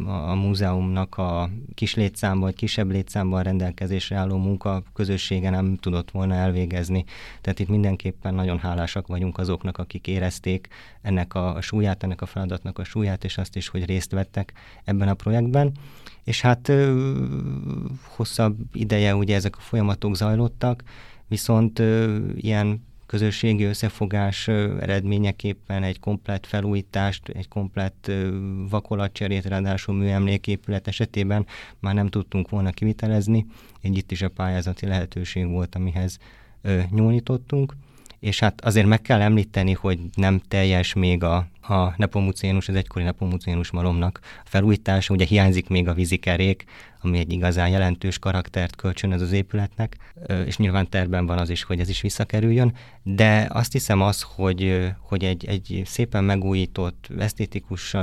a 0.07 0.35
múzeumnak 0.35 1.17
a 1.17 1.49
kis 1.73 1.95
létszámban 1.95 2.41
vagy 2.41 2.55
kisebb 2.55 2.91
létszámban 2.91 3.43
rendelkezésre 3.43 4.15
álló 4.15 4.37
munka 4.37 4.83
közössége 4.93 5.49
nem 5.49 5.75
tudott 5.75 6.11
volna 6.11 6.33
elvégezni. 6.33 7.05
Tehát 7.41 7.59
itt 7.59 7.69
mindenképpen 7.69 8.33
nagyon 8.33 8.59
hálásak 8.59 9.07
vagyunk 9.07 9.37
azoknak, 9.37 9.77
akik 9.77 10.07
érezték 10.07 10.67
ennek 11.05 11.33
a 11.33 11.57
súlyát, 11.61 12.03
ennek 12.03 12.21
a 12.21 12.25
feladatnak 12.25 12.79
a 12.79 12.83
súlyát, 12.83 13.23
és 13.23 13.37
azt 13.37 13.55
is, 13.55 13.67
hogy 13.67 13.85
részt 13.85 14.11
vettek 14.11 14.53
ebben 14.83 15.07
a 15.07 15.13
projektben. 15.13 15.71
És 16.23 16.41
hát 16.41 16.71
hosszabb 18.03 18.57
ideje 18.73 19.15
ugye 19.15 19.35
ezek 19.35 19.57
a 19.57 19.61
folyamatok 19.61 20.15
zajlottak, 20.15 20.83
viszont 21.27 21.81
ilyen 22.35 22.85
közösségi 23.05 23.63
összefogás 23.63 24.47
eredményeképpen 24.47 25.83
egy 25.83 25.99
komplett 25.99 26.45
felújítást, 26.45 27.29
egy 27.29 27.47
komplett 27.47 28.11
vakolatcserét, 28.69 29.45
ráadásul 29.45 29.95
műemléképület 29.95 30.87
esetében 30.87 31.45
már 31.79 31.93
nem 31.93 32.07
tudtunk 32.07 32.49
volna 32.49 32.71
kivitelezni, 32.71 33.45
így 33.81 33.97
itt 33.97 34.11
is 34.11 34.21
a 34.21 34.29
pályázati 34.29 34.85
lehetőség 34.85 35.47
volt, 35.47 35.75
amihez 35.75 36.17
nyúlítottunk, 36.89 37.73
és 38.19 38.39
hát 38.39 38.61
azért 38.61 38.87
meg 38.87 39.01
kell 39.01 39.21
említeni, 39.21 39.73
hogy 39.73 39.99
nem 40.15 40.41
teljes 40.47 40.93
még 40.93 41.23
a, 41.23 41.35
a 41.61 41.93
nepomucénus, 41.97 42.67
az 42.67 42.75
egykori 42.75 43.03
nepomucénus 43.03 43.71
malomnak 43.71 44.19
felújítása, 44.43 45.13
ugye 45.13 45.25
hiányzik 45.25 45.69
még 45.69 45.87
a 45.87 45.93
vízikerék, 45.93 46.65
ami 47.01 47.17
egy 47.17 47.31
igazán 47.31 47.69
jelentős 47.69 48.19
karaktert 48.19 48.75
kölcsönöz 48.75 49.21
az 49.21 49.31
épületnek, 49.31 49.97
és 50.45 50.57
nyilván 50.57 50.89
terben 50.89 51.25
van 51.25 51.37
az 51.37 51.49
is, 51.49 51.63
hogy 51.63 51.79
ez 51.79 51.89
is 51.89 52.01
visszakerüljön, 52.01 52.73
de 53.03 53.47
azt 53.49 53.71
hiszem 53.71 54.01
az, 54.01 54.21
hogy, 54.21 54.91
hogy 54.99 55.23
egy, 55.23 55.45
egy 55.45 55.81
szépen 55.85 56.23
megújított, 56.23 57.07
esztétikus 57.19 57.95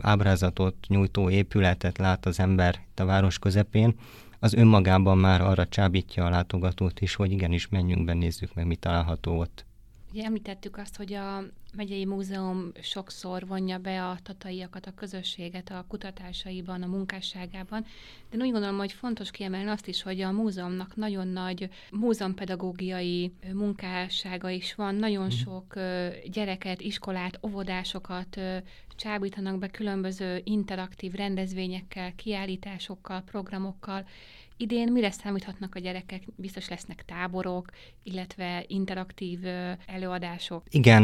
ábrázatot 0.00 0.74
nyújtó 0.88 1.30
épületet 1.30 1.98
lát 1.98 2.26
az 2.26 2.40
ember 2.40 2.80
itt 2.90 3.00
a 3.00 3.04
város 3.04 3.38
közepén, 3.38 3.94
az 4.42 4.54
önmagában 4.54 5.18
már 5.18 5.40
arra 5.40 5.66
csábítja 5.66 6.24
a 6.24 6.30
látogatót 6.30 7.00
is, 7.00 7.14
hogy 7.14 7.32
igenis 7.32 7.68
menjünk 7.68 8.04
be, 8.04 8.12
nézzük 8.14 8.54
meg, 8.54 8.66
mi 8.66 8.76
található 8.76 9.38
ott. 9.38 9.64
Ugye 10.12 10.24
említettük 10.24 10.76
azt, 10.76 10.96
hogy 10.96 11.12
a 11.12 11.42
megyei 11.76 12.04
múzeum 12.04 12.72
sokszor 12.82 13.46
vonja 13.46 13.78
be 13.78 14.04
a 14.04 14.18
tataiakat, 14.22 14.86
a 14.86 14.94
közösséget 14.94 15.70
a 15.70 15.84
kutatásaiban, 15.88 16.82
a 16.82 16.86
munkásságában, 16.86 17.84
de 18.30 18.44
úgy 18.44 18.50
gondolom, 18.50 18.76
hogy 18.76 18.92
fontos 18.92 19.30
kiemelni 19.30 19.70
azt 19.70 19.88
is, 19.88 20.02
hogy 20.02 20.20
a 20.20 20.30
múzeumnak 20.30 20.96
nagyon 20.96 21.28
nagy 21.28 21.68
múzeumpedagógiai 21.90 23.32
munkássága 23.52 24.50
is 24.50 24.74
van, 24.74 24.94
nagyon 24.94 25.24
mm. 25.24 25.28
sok 25.28 25.74
gyereket, 26.30 26.80
iskolát, 26.80 27.38
óvodásokat 27.46 28.40
csábítanak 28.96 29.58
be 29.58 29.68
különböző 29.68 30.40
interaktív 30.44 31.12
rendezvényekkel, 31.12 32.14
kiállításokkal, 32.14 33.20
programokkal, 33.20 34.04
Idén 34.62 34.92
mire 34.92 35.10
számíthatnak 35.10 35.74
a 35.74 35.78
gyerekek? 35.78 36.22
Biztos 36.36 36.68
lesznek 36.68 37.04
táborok, 37.04 37.70
illetve 38.02 38.64
interaktív 38.66 39.38
előadások. 39.86 40.62
Igen, 40.70 41.02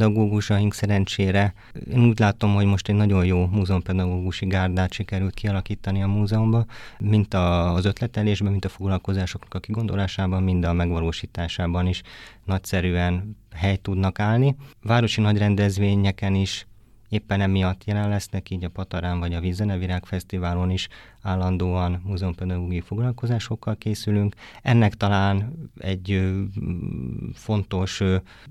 múzeumpedagógusaink 0.00 0.74
szerencsére. 0.74 1.54
Én 1.90 2.04
úgy 2.04 2.18
látom, 2.18 2.54
hogy 2.54 2.66
most 2.66 2.88
egy 2.88 2.94
nagyon 2.94 3.24
jó 3.24 3.46
múzeumpedagógusi 3.46 4.46
gárdát 4.46 4.92
sikerült 4.92 5.34
kialakítani 5.34 6.02
a 6.02 6.06
múzeumban, 6.06 6.66
mint 6.98 7.34
az 7.34 7.84
ötletelésben, 7.84 8.50
mint 8.50 8.64
a 8.64 8.68
foglalkozásoknak 8.68 9.54
a 9.54 9.60
kigondolásában, 9.60 10.42
mind 10.42 10.64
a 10.64 10.72
megvalósításában 10.72 11.86
is 11.86 12.02
nagyszerűen 12.44 13.36
hely 13.54 13.76
tudnak 13.76 14.18
állni. 14.18 14.56
Városi 14.82 15.20
nagy 15.20 15.38
rendezvényeken 15.38 16.34
is 16.34 16.66
éppen 17.08 17.40
emiatt 17.40 17.84
jelen 17.84 18.08
lesznek, 18.08 18.50
így 18.50 18.64
a 18.64 18.68
Patarán 18.68 19.18
vagy 19.18 19.34
a 19.34 19.40
Vízenevirág 19.40 20.04
Fesztiválon 20.04 20.70
is 20.70 20.88
állandóan 21.22 22.02
múzeumpedagógiai 22.04 22.80
foglalkozásokkal 22.80 23.76
készülünk. 23.76 24.34
Ennek 24.62 24.94
talán 24.94 25.52
egy 25.78 26.32
fontos 27.34 28.02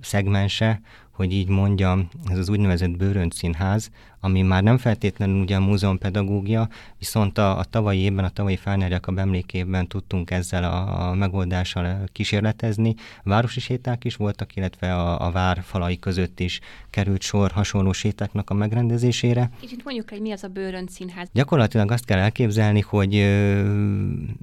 szegmense, 0.01 0.81
hogy 1.19 1.33
így 1.33 1.47
mondjam, 1.47 2.09
ez 2.25 2.37
az 2.37 2.49
úgynevezett 2.49 2.97
Bőrönt 2.97 3.33
Színház, 3.33 3.91
ami 4.19 4.41
már 4.41 4.63
nem 4.63 4.77
feltétlenül 4.77 5.41
ugye 5.41 5.55
a 5.55 5.59
múzeumpedagógia, 5.59 6.69
viszont 6.97 7.37
a, 7.37 7.57
a 7.57 7.63
tavalyi 7.63 7.99
évben, 7.99 8.25
a 8.25 8.29
tavalyi 8.29 8.55
Fájner 8.55 8.99
emlékében 9.15 9.87
tudtunk 9.87 10.31
ezzel 10.31 10.63
a, 10.63 11.09
a 11.09 11.13
megoldással 11.13 12.03
kísérletezni. 12.11 12.95
Városi 13.23 13.59
séták 13.59 14.03
is 14.03 14.15
voltak, 14.15 14.55
illetve 14.55 14.95
a, 14.95 15.25
a 15.27 15.31
vár 15.31 15.61
falai 15.63 15.99
között 15.99 16.39
is 16.39 16.59
került 16.89 17.21
sor 17.21 17.51
hasonló 17.51 17.91
sétáknak 17.91 18.49
a 18.49 18.53
megrendezésére. 18.53 19.49
Kicsit 19.59 19.83
mondjuk, 19.83 20.09
hogy 20.09 20.21
mi 20.21 20.31
az 20.31 20.43
a 20.43 20.47
Bőrönt 20.47 20.89
Színház? 20.89 21.29
Gyakorlatilag 21.33 21.91
azt 21.91 22.05
kell 22.05 22.19
elképzelni, 22.19 22.81
hogy 22.81 23.15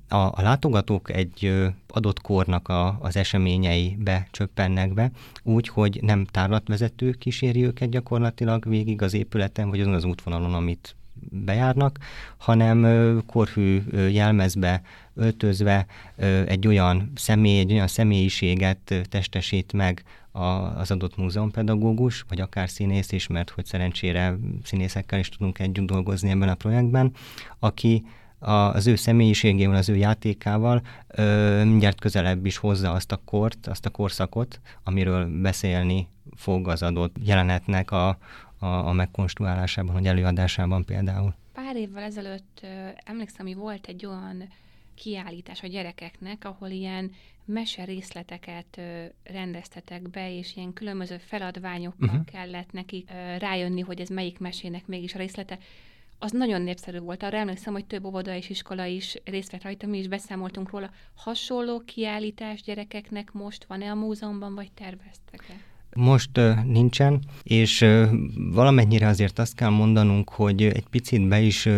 a, 0.08 0.16
a 0.16 0.42
látogatók 0.42 1.10
egy 1.10 1.52
adott 1.88 2.20
kornak 2.20 2.68
a, 2.68 2.98
az 3.00 3.16
eseményeibe 3.16 4.28
csöppennek 4.30 4.94
be, 4.94 5.10
úgy, 5.42 5.68
hogy 5.68 5.98
nem 6.02 6.24
tárlatvezető 6.24 7.10
kíséri 7.10 7.64
őket 7.64 7.90
gyakorlatilag 7.90 8.68
végig 8.68 9.02
az 9.02 9.14
épületen, 9.14 9.65
vagy 9.70 9.80
azon 9.80 9.94
az 9.94 10.04
útvonalon, 10.04 10.54
amit 10.54 10.96
bejárnak, 11.30 11.98
hanem 12.36 12.86
korhű 13.26 13.82
jelmezbe 14.10 14.82
öltözve 15.14 15.86
egy 16.46 16.66
olyan 16.66 17.12
személy, 17.14 17.58
egy 17.58 17.72
olyan 17.72 17.86
személyiséget 17.86 18.94
testesít 19.08 19.72
meg 19.72 20.02
az 20.76 20.90
adott 20.90 21.16
múzeumpedagógus, 21.16 22.24
vagy 22.28 22.40
akár 22.40 22.68
színész 22.68 23.12
is, 23.12 23.26
mert 23.26 23.50
hogy 23.50 23.64
szerencsére 23.64 24.36
színészekkel 24.64 25.18
is 25.18 25.28
tudunk 25.28 25.58
együtt 25.58 25.86
dolgozni 25.86 26.30
ebben 26.30 26.48
a 26.48 26.54
projektben, 26.54 27.12
aki 27.58 28.04
az 28.38 28.86
ő 28.86 28.94
személyiségével, 28.94 29.76
az 29.76 29.88
ő 29.88 29.96
játékával 29.96 30.82
ö, 31.08 31.64
mindjárt 31.64 32.00
közelebb 32.00 32.46
is 32.46 32.56
hozza 32.56 32.92
azt 32.92 33.12
a 33.12 33.20
kort, 33.24 33.66
azt 33.66 33.86
a 33.86 33.90
korszakot, 33.90 34.60
amiről 34.84 35.40
beszélni 35.40 36.08
fog 36.36 36.68
az 36.68 36.82
adott 36.82 37.16
jelenetnek 37.24 37.90
a, 37.90 38.18
a, 38.58 38.66
a 38.66 38.92
megkonstruálásában, 38.92 39.94
vagy 39.94 40.06
előadásában 40.06 40.84
például. 40.84 41.34
Pár 41.52 41.76
évvel 41.76 42.02
ezelőtt 42.02 42.60
ö, 42.62 42.88
emlékszem, 43.04 43.46
hogy 43.46 43.56
volt 43.56 43.86
egy 43.86 44.06
olyan 44.06 44.48
kiállítás 44.94 45.62
a 45.62 45.66
gyerekeknek, 45.66 46.44
ahol 46.44 46.68
ilyen 46.68 47.12
mese 47.44 47.84
részleteket 47.84 48.76
ö, 48.76 49.04
rendeztetek 49.22 50.10
be, 50.10 50.36
és 50.36 50.56
ilyen 50.56 50.72
különböző 50.72 51.18
feladványokkal 51.18 52.08
uh-huh. 52.08 52.24
kellett 52.24 52.72
nekik 52.72 53.10
ö, 53.10 53.36
rájönni, 53.36 53.80
hogy 53.80 54.00
ez 54.00 54.08
melyik 54.08 54.38
mesének 54.38 54.86
mégis 54.86 55.14
a 55.14 55.18
részlete 55.18 55.58
az 56.18 56.32
nagyon 56.32 56.62
népszerű 56.62 56.98
volt. 56.98 57.22
Arra 57.22 57.36
emlékszem, 57.36 57.72
hogy 57.72 57.84
több 57.84 58.04
óvoda 58.04 58.34
és 58.34 58.48
iskola 58.48 58.84
is 58.84 59.16
részt 59.24 59.50
vett 59.50 59.62
rajta, 59.62 59.86
mi 59.86 59.98
is 59.98 60.08
beszámoltunk 60.08 60.70
róla. 60.70 60.90
Hasonló 61.14 61.82
kiállítás 61.84 62.62
gyerekeknek 62.62 63.32
most 63.32 63.64
van-e 63.64 63.90
a 63.90 63.94
múzeumban, 63.94 64.54
vagy 64.54 64.72
terveztek-e? 64.72 65.54
Most 65.96 66.40
nincsen, 66.64 67.20
és 67.42 67.86
valamennyire 68.52 69.06
azért 69.06 69.38
azt 69.38 69.54
kell 69.54 69.68
mondanunk, 69.68 70.30
hogy 70.30 70.62
egy 70.62 70.86
picit 70.90 71.28
be 71.28 71.40
is 71.40 71.68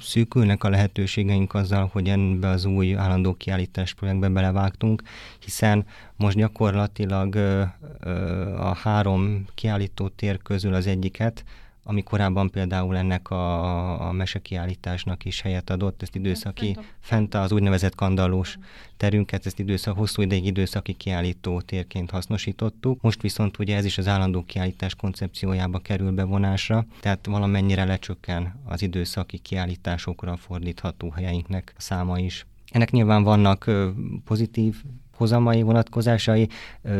szűkülnek 0.00 0.64
a 0.64 0.68
lehetőségeink 0.68 1.54
azzal, 1.54 1.88
hogy 1.92 2.08
ebbe 2.08 2.48
az 2.48 2.64
új 2.64 2.96
állandó 2.96 3.34
kiállítás 3.34 3.94
projektbe 3.94 4.28
belevágtunk, 4.28 5.02
hiszen 5.38 5.86
most 6.16 6.36
gyakorlatilag 6.36 7.36
a 8.58 8.74
három 8.82 9.44
kiállító 9.54 10.08
tér 10.08 10.42
közül 10.42 10.74
az 10.74 10.86
egyiket 10.86 11.44
ami 11.82 12.02
korábban 12.02 12.50
például 12.50 12.96
ennek 12.96 13.30
a, 13.30 14.08
a 14.08 14.12
mesekiállításnak 14.12 15.24
is 15.24 15.40
helyet 15.40 15.70
adott, 15.70 16.02
ezt 16.02 16.14
időszaki, 16.14 16.76
fent 17.00 17.34
az 17.34 17.52
úgynevezett 17.52 17.94
kandallós 17.94 18.58
terünket, 18.96 19.46
ezt 19.46 19.58
időszak, 19.58 19.96
hosszú 19.96 20.22
ideig 20.22 20.46
időszaki 20.46 20.92
kiállító 20.92 21.60
térként 21.60 22.10
hasznosítottuk. 22.10 23.00
Most 23.00 23.22
viszont 23.22 23.58
ugye 23.58 23.76
ez 23.76 23.84
is 23.84 23.98
az 23.98 24.08
állandó 24.08 24.44
kiállítás 24.44 24.94
koncepciójába 24.94 25.78
kerül 25.78 26.10
bevonásra, 26.10 26.86
tehát 27.00 27.26
valamennyire 27.26 27.84
lecsökken 27.84 28.60
az 28.64 28.82
időszaki 28.82 29.38
kiállításokra 29.38 30.36
fordítható 30.36 31.10
helyeinknek 31.10 31.72
a 31.76 31.80
száma 31.80 32.18
is. 32.18 32.46
Ennek 32.70 32.90
nyilván 32.90 33.22
vannak 33.22 33.70
pozitív 34.24 34.82
hozamai 35.20 35.62
vonatkozásai, 35.62 36.48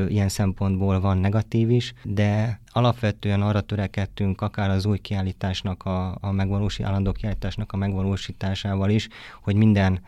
ilyen 0.08 0.28
szempontból 0.28 1.00
van 1.00 1.18
negatív 1.18 1.70
is, 1.70 1.92
de 2.04 2.60
alapvetően 2.66 3.42
arra 3.42 3.60
törekedtünk 3.60 4.40
akár 4.40 4.70
az 4.70 4.86
új 4.86 4.98
kiállításnak, 4.98 5.84
a, 5.84 6.16
a 6.20 6.30
megvalósi, 6.30 6.82
állandó 6.82 7.12
kiállításnak 7.12 7.72
a 7.72 7.76
megvalósításával 7.76 8.90
is, 8.90 9.08
hogy 9.42 9.54
minden 9.54 10.00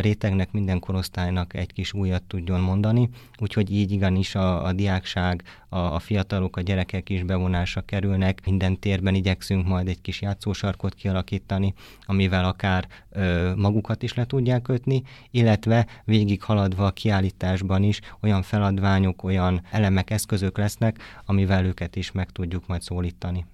rétegnek, 0.00 0.52
minden 0.52 0.78
korosztálynak 0.78 1.54
egy 1.54 1.72
kis 1.72 1.92
újat 1.92 2.22
tudjon 2.22 2.60
mondani, 2.60 3.08
úgyhogy 3.38 3.72
így 3.72 3.92
igenis 3.92 4.34
a, 4.34 4.64
a 4.64 4.72
diákság, 4.72 5.42
a, 5.68 5.78
a 5.78 5.98
fiatalok, 5.98 6.56
a 6.56 6.60
gyerekek 6.60 7.08
is 7.10 7.22
bevonásra 7.22 7.80
kerülnek, 7.80 8.40
minden 8.46 8.78
térben 8.78 9.14
igyekszünk 9.14 9.66
majd 9.66 9.88
egy 9.88 10.00
kis 10.00 10.20
játszósarkot 10.20 10.94
kialakítani, 10.94 11.74
amivel 12.04 12.44
akár 12.44 12.88
ö, 13.10 13.52
magukat 13.56 14.02
is 14.02 14.14
le 14.14 14.24
tudják 14.24 14.62
kötni, 14.62 15.02
illetve 15.30 15.86
végig 16.04 16.42
haladva 16.42 16.86
a 16.86 16.90
kiállításban 16.90 17.82
is 17.82 18.00
olyan 18.20 18.42
feladványok, 18.42 19.24
olyan 19.24 19.62
elemek, 19.70 20.10
eszközök 20.10 20.58
lesznek, 20.58 20.98
amivel 21.26 21.64
őket 21.64 21.96
is 21.96 22.12
meg 22.12 22.30
tudjuk 22.30 22.66
majd 22.66 22.82
szólítani. 22.82 23.44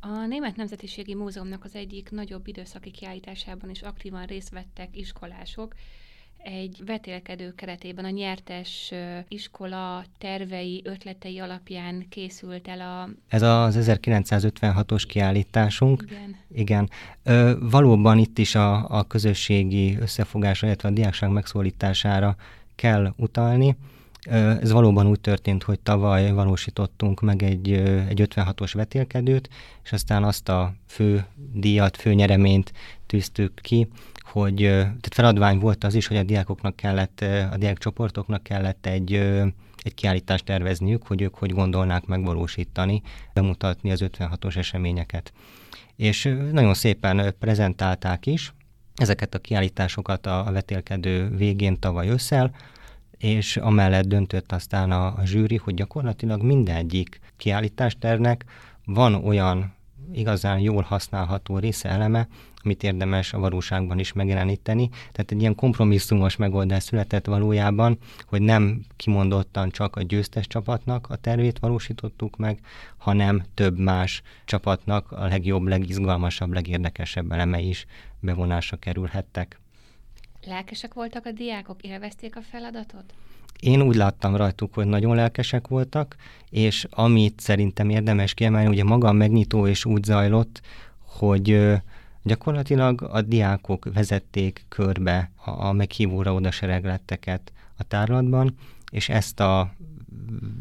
A 0.00 0.26
Német 0.26 0.56
Nemzetiségi 0.56 1.14
Múzeumnak 1.14 1.64
az 1.64 1.74
egyik 1.74 2.10
nagyobb 2.10 2.46
időszaki 2.46 2.90
kiállításában 2.90 3.70
is 3.70 3.82
aktívan 3.82 4.24
részt 4.24 4.50
vettek 4.50 4.96
iskolások, 4.96 5.74
egy 6.46 6.82
vetélkedő 6.86 7.54
keretében 7.54 8.04
a 8.04 8.10
nyertes 8.10 8.92
iskola 9.28 10.04
tervei, 10.18 10.82
ötletei 10.84 11.38
alapján 11.38 12.06
készült 12.08 12.68
el 12.68 12.80
a... 12.80 13.08
Ez 13.28 13.42
az 13.42 13.76
1956-os 13.80 15.02
kiállításunk. 15.08 16.04
Igen. 16.06 16.36
Igen. 16.54 16.90
Ö, 17.22 17.52
valóban 17.60 18.18
itt 18.18 18.38
is 18.38 18.54
a, 18.54 18.88
a 18.88 19.04
közösségi 19.04 19.96
összefogásra, 20.00 20.66
illetve 20.66 20.88
a 20.88 20.92
diákság 20.92 21.30
megszólítására 21.30 22.36
kell 22.74 23.14
utalni. 23.16 23.76
Ez 24.26 24.72
valóban 24.72 25.06
úgy 25.06 25.20
történt, 25.20 25.62
hogy 25.62 25.80
tavaly 25.80 26.32
valósítottunk 26.32 27.20
meg 27.20 27.42
egy, 27.42 27.72
egy 28.08 28.28
56-os 28.34 28.70
vetélkedőt, 28.74 29.48
és 29.84 29.92
aztán 29.92 30.24
azt 30.24 30.48
a 30.48 30.74
fő 30.86 31.26
díjat, 31.52 31.96
fő 31.96 32.14
nyereményt 32.14 32.72
tűztük 33.06 33.54
ki, 33.62 33.88
hogy 34.22 34.56
tehát 34.56 35.14
feladvány 35.14 35.58
volt 35.58 35.84
az 35.84 35.94
is, 35.94 36.06
hogy 36.06 36.16
a 36.16 36.22
diákoknak 36.22 36.76
kellett, 36.76 37.20
a 37.52 37.56
diákcsoportoknak 37.56 38.42
kellett 38.42 38.86
egy, 38.86 39.12
egy 39.82 39.94
kiállítást 39.94 40.44
tervezniük, 40.44 41.06
hogy 41.06 41.22
ők 41.22 41.34
hogy 41.34 41.52
gondolnák 41.52 42.06
megvalósítani, 42.06 43.02
bemutatni 43.32 43.90
az 43.90 44.04
56-os 44.04 44.56
eseményeket. 44.56 45.32
És 45.96 46.36
nagyon 46.52 46.74
szépen 46.74 47.34
prezentálták 47.38 48.26
is 48.26 48.52
ezeket 48.94 49.34
a 49.34 49.38
kiállításokat 49.38 50.26
a 50.26 50.48
vetélkedő 50.52 51.28
végén 51.28 51.78
tavaly 51.78 52.08
ősszel, 52.08 52.54
és 53.18 53.56
amellett 53.56 54.06
döntött 54.06 54.52
aztán 54.52 54.90
a, 54.90 55.06
a 55.06 55.24
zsűri, 55.24 55.56
hogy 55.56 55.74
gyakorlatilag 55.74 56.42
mindegyik 56.42 57.20
kiállítástervnek 57.36 58.44
van 58.84 59.14
olyan 59.14 59.74
igazán 60.12 60.58
jól 60.58 60.82
használható 60.82 61.58
része 61.58 61.88
eleme, 61.88 62.28
amit 62.62 62.82
érdemes 62.82 63.32
a 63.32 63.38
valóságban 63.38 63.98
is 63.98 64.12
megjeleníteni. 64.12 64.88
Tehát 64.88 65.30
egy 65.30 65.40
ilyen 65.40 65.54
kompromisszumos 65.54 66.36
megoldás 66.36 66.82
született 66.82 67.26
valójában, 67.26 67.98
hogy 68.26 68.42
nem 68.42 68.84
kimondottan 68.96 69.70
csak 69.70 69.96
a 69.96 70.02
győztes 70.02 70.46
csapatnak 70.46 71.06
a 71.10 71.16
tervét 71.16 71.58
valósítottuk 71.58 72.36
meg, 72.36 72.60
hanem 72.96 73.42
több 73.54 73.78
más 73.78 74.22
csapatnak 74.44 75.12
a 75.12 75.26
legjobb, 75.26 75.66
legizgalmasabb, 75.66 76.52
legérdekesebb 76.52 77.32
elemei 77.32 77.68
is 77.68 77.86
bevonásra 78.20 78.76
kerülhettek. 78.76 79.60
Lelkesek 80.46 80.94
voltak 80.94 81.26
a 81.26 81.30
diákok, 81.30 81.82
élvezték 81.82 82.36
a 82.36 82.42
feladatot? 82.42 83.14
Én 83.60 83.82
úgy 83.82 83.94
láttam 83.94 84.36
rajtuk, 84.36 84.74
hogy 84.74 84.86
nagyon 84.86 85.14
lelkesek 85.14 85.68
voltak, 85.68 86.16
és 86.50 86.86
amit 86.90 87.40
szerintem 87.40 87.90
érdemes 87.90 88.34
kiemelni, 88.34 88.68
ugye 88.68 88.84
maga 88.84 89.08
a 89.08 89.12
megnyitó 89.12 89.66
és 89.66 89.84
úgy 89.84 90.04
zajlott, 90.04 90.60
hogy 90.98 91.72
gyakorlatilag 92.22 93.02
a 93.02 93.22
diákok 93.22 93.88
vezették 93.94 94.64
körbe 94.68 95.30
a, 95.44 95.50
a 95.50 95.72
meghívóra 95.72 96.34
oda 96.34 96.50
seregletteket 96.50 97.52
a 97.76 97.82
tárlatban, 97.82 98.54
és 98.90 99.08
ezt 99.08 99.40
a 99.40 99.74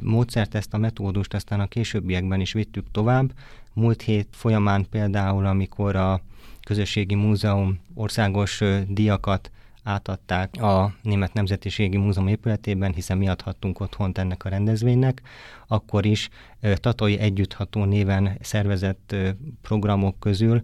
módszert, 0.01 0.55
ezt 0.55 0.73
a 0.73 0.77
metódust 0.77 1.33
aztán 1.33 1.59
a 1.59 1.67
későbbiekben 1.67 2.39
is 2.39 2.53
vittük 2.53 2.91
tovább. 2.91 3.33
Múlt 3.73 4.01
hét 4.01 4.27
folyamán 4.31 4.85
például, 4.89 5.45
amikor 5.45 5.95
a 5.95 6.21
Közösségi 6.61 7.15
Múzeum 7.15 7.79
országos 7.93 8.61
díjakat 8.87 9.51
átadták 9.85 10.61
a 10.61 10.93
Német 11.01 11.33
Nemzetiségi 11.33 11.97
Múzeum 11.97 12.27
épületében, 12.27 12.93
hiszen 12.93 13.17
mi 13.17 13.27
adhattunk 13.27 13.79
otthont 13.79 14.17
ennek 14.17 14.45
a 14.45 14.49
rendezvénynek, 14.49 15.21
akkor 15.67 16.05
is 16.05 16.29
Tatai 16.75 17.19
Együttható 17.19 17.83
néven 17.83 18.37
szervezett 18.41 19.15
programok 19.61 20.19
közül 20.19 20.61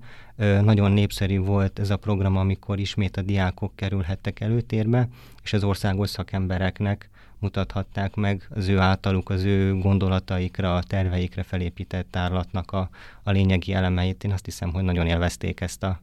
nagyon 0.62 0.91
népszerű 0.91 1.39
volt 1.39 1.79
ez 1.79 1.89
a 1.89 1.97
program, 1.97 2.38
amikor 2.38 2.79
ismét 2.79 3.17
a 3.17 3.21
diákok 3.21 3.75
kerülhettek 3.75 4.39
előtérbe, 4.39 5.07
és 5.43 5.53
az 5.53 5.63
országos 5.63 6.10
szakembereknek 6.10 7.10
mutathatták 7.39 8.15
meg 8.15 8.47
az 8.49 8.67
ő 8.67 8.79
általuk, 8.79 9.29
az 9.29 9.43
ő 9.43 9.77
gondolataikra, 9.79 10.75
a 10.75 10.84
terveikre 10.84 11.43
felépített 11.43 12.07
tárlatnak 12.10 12.71
a, 12.71 12.89
a 13.23 13.31
lényegi 13.31 13.73
elemeit. 13.73 14.23
Én 14.23 14.31
azt 14.31 14.45
hiszem, 14.45 14.71
hogy 14.71 14.84
nagyon 14.84 15.07
élvezték 15.07 15.62
ezt 15.62 15.84
a, 15.84 15.99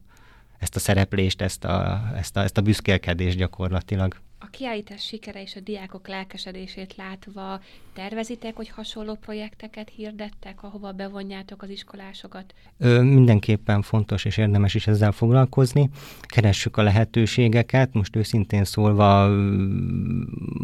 ezt 0.59 0.75
a 0.75 0.79
szereplést, 0.79 1.41
ezt 1.41 1.63
a, 1.63 2.09
ezt 2.15 2.37
a, 2.37 2.43
ezt 2.43 2.57
a 2.57 2.61
büszkélkedést 2.61 3.37
gyakorlatilag. 3.37 4.15
A 4.41 4.47
kiállítás 4.49 5.03
sikere 5.03 5.41
és 5.41 5.55
a 5.55 5.59
diákok 5.59 6.07
lelkesedését 6.07 6.95
látva 6.95 7.59
tervezitek, 7.93 8.55
hogy 8.55 8.69
hasonló 8.69 9.15
projekteket 9.15 9.89
hirdettek, 9.95 10.63
ahova 10.63 10.91
bevonjátok 10.91 11.61
az 11.61 11.69
iskolásokat? 11.69 12.53
Ö, 12.77 13.01
mindenképpen 13.01 13.81
fontos 13.81 14.25
és 14.25 14.37
érdemes 14.37 14.73
is 14.73 14.87
ezzel 14.87 15.11
foglalkozni. 15.11 15.89
Keressük 16.21 16.77
a 16.77 16.81
lehetőségeket. 16.81 17.93
Most 17.93 18.15
őszintén 18.15 18.63
szólva 18.63 19.23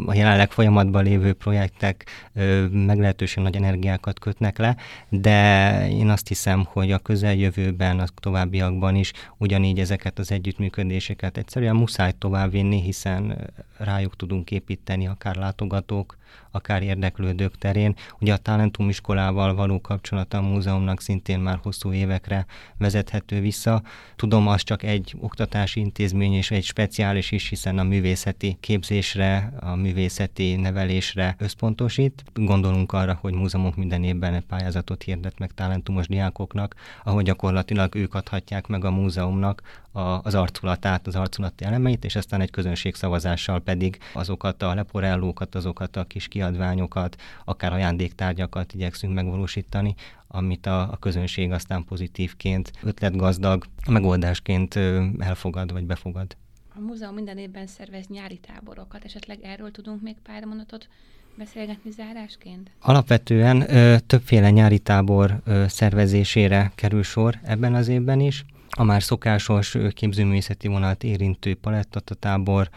a 0.06 0.14
jelenleg 0.14 0.50
folyamatban 0.50 1.04
lévő 1.04 1.32
projektek 1.32 2.06
ö, 2.34 2.66
meglehetősen 2.66 3.42
nagy 3.42 3.56
energiákat 3.56 4.18
kötnek 4.18 4.58
le, 4.58 4.76
de 5.08 5.88
én 5.90 6.08
azt 6.08 6.28
hiszem, 6.28 6.64
hogy 6.64 6.92
a 6.92 6.98
közeljövőben, 6.98 8.00
a 8.00 8.06
továbbiakban 8.20 8.94
is 8.94 9.12
ugyanígy 9.36 9.78
ezeket 9.78 10.18
az 10.18 10.32
együttműködéseket 10.32 11.36
egyszerűen 11.36 11.76
muszáj 11.76 12.12
továbbvinni, 12.18 12.80
hiszen 12.80 13.50
rájuk 13.78 14.16
tudunk 14.16 14.50
építeni 14.50 15.06
akár 15.06 15.36
látogatók, 15.36 16.16
akár 16.56 16.82
érdeklődők 16.82 17.58
terén. 17.58 17.94
Ugye 18.20 18.32
a 18.32 18.36
Talentum 18.36 18.88
iskolával 18.88 19.54
való 19.54 19.80
kapcsolata 19.80 20.38
a 20.38 20.42
múzeumnak 20.42 21.00
szintén 21.00 21.38
már 21.38 21.58
hosszú 21.62 21.92
évekre 21.92 22.46
vezethető 22.78 23.40
vissza. 23.40 23.82
Tudom, 24.16 24.48
az 24.48 24.62
csak 24.62 24.82
egy 24.82 25.14
oktatási 25.20 25.80
intézmény 25.80 26.32
és 26.32 26.50
egy 26.50 26.64
speciális 26.64 27.32
is, 27.32 27.48
hiszen 27.48 27.78
a 27.78 27.82
művészeti 27.82 28.56
képzésre, 28.60 29.52
a 29.60 29.74
művészeti 29.74 30.54
nevelésre 30.54 31.36
összpontosít. 31.38 32.24
Gondolunk 32.34 32.92
arra, 32.92 33.18
hogy 33.20 33.32
múzeumok 33.32 33.76
minden 33.76 34.04
évben 34.04 34.34
egy 34.34 34.44
pályázatot 34.44 35.02
hirdet 35.02 35.38
meg 35.38 35.50
talentumos 35.54 36.06
diákoknak, 36.08 36.74
ahol 37.04 37.22
gyakorlatilag 37.22 37.94
ők 37.94 38.14
adhatják 38.14 38.66
meg 38.66 38.84
a 38.84 38.90
múzeumnak 38.90 39.62
a, 39.96 40.20
az 40.22 40.34
arculatát, 40.34 41.06
az 41.06 41.16
arculati 41.16 41.64
elemeit, 41.64 42.04
és 42.04 42.16
aztán 42.16 42.40
egy 42.40 42.50
közönségszavazással 42.50 43.60
pedig 43.60 43.98
azokat 44.12 44.62
a 44.62 44.74
leporellókat, 44.74 45.54
azokat 45.54 45.96
a 45.96 46.04
kis 46.04 46.28
kiadványokat, 46.46 47.16
akár 47.44 47.72
ajándéktárgyakat 47.72 48.74
igyekszünk 48.74 49.14
megvalósítani, 49.14 49.94
amit 50.28 50.66
a, 50.66 50.80
a 50.92 50.96
közönség 50.96 51.52
aztán 51.52 51.84
pozitívként, 51.84 52.72
ötletgazdag 52.82 53.64
megoldásként 53.88 54.76
elfogad 55.18 55.72
vagy 55.72 55.84
befogad. 55.84 56.36
A 56.74 56.80
múzeum 56.80 57.14
minden 57.14 57.38
évben 57.38 57.66
szervez 57.66 58.06
nyári 58.06 58.38
táborokat, 58.38 59.04
esetleg 59.04 59.38
erről 59.42 59.70
tudunk 59.70 60.02
még 60.02 60.16
pár 60.22 60.44
mondatot 60.44 60.88
beszélgetni 61.36 61.90
zárásként? 61.90 62.70
Alapvetően 62.80 63.74
ö, 63.74 63.96
többféle 64.06 64.50
nyári 64.50 64.78
tábor 64.78 65.40
ö, 65.44 65.64
szervezésére 65.68 66.72
kerül 66.74 67.02
sor 67.02 67.38
ebben 67.42 67.74
az 67.74 67.88
évben 67.88 68.20
is 68.20 68.44
a 68.76 68.84
már 68.84 69.02
szokásos 69.02 69.76
képzőművészeti 69.94 70.68
vonalat 70.68 71.04
érintő 71.04 71.54
palettatábor 71.54 72.68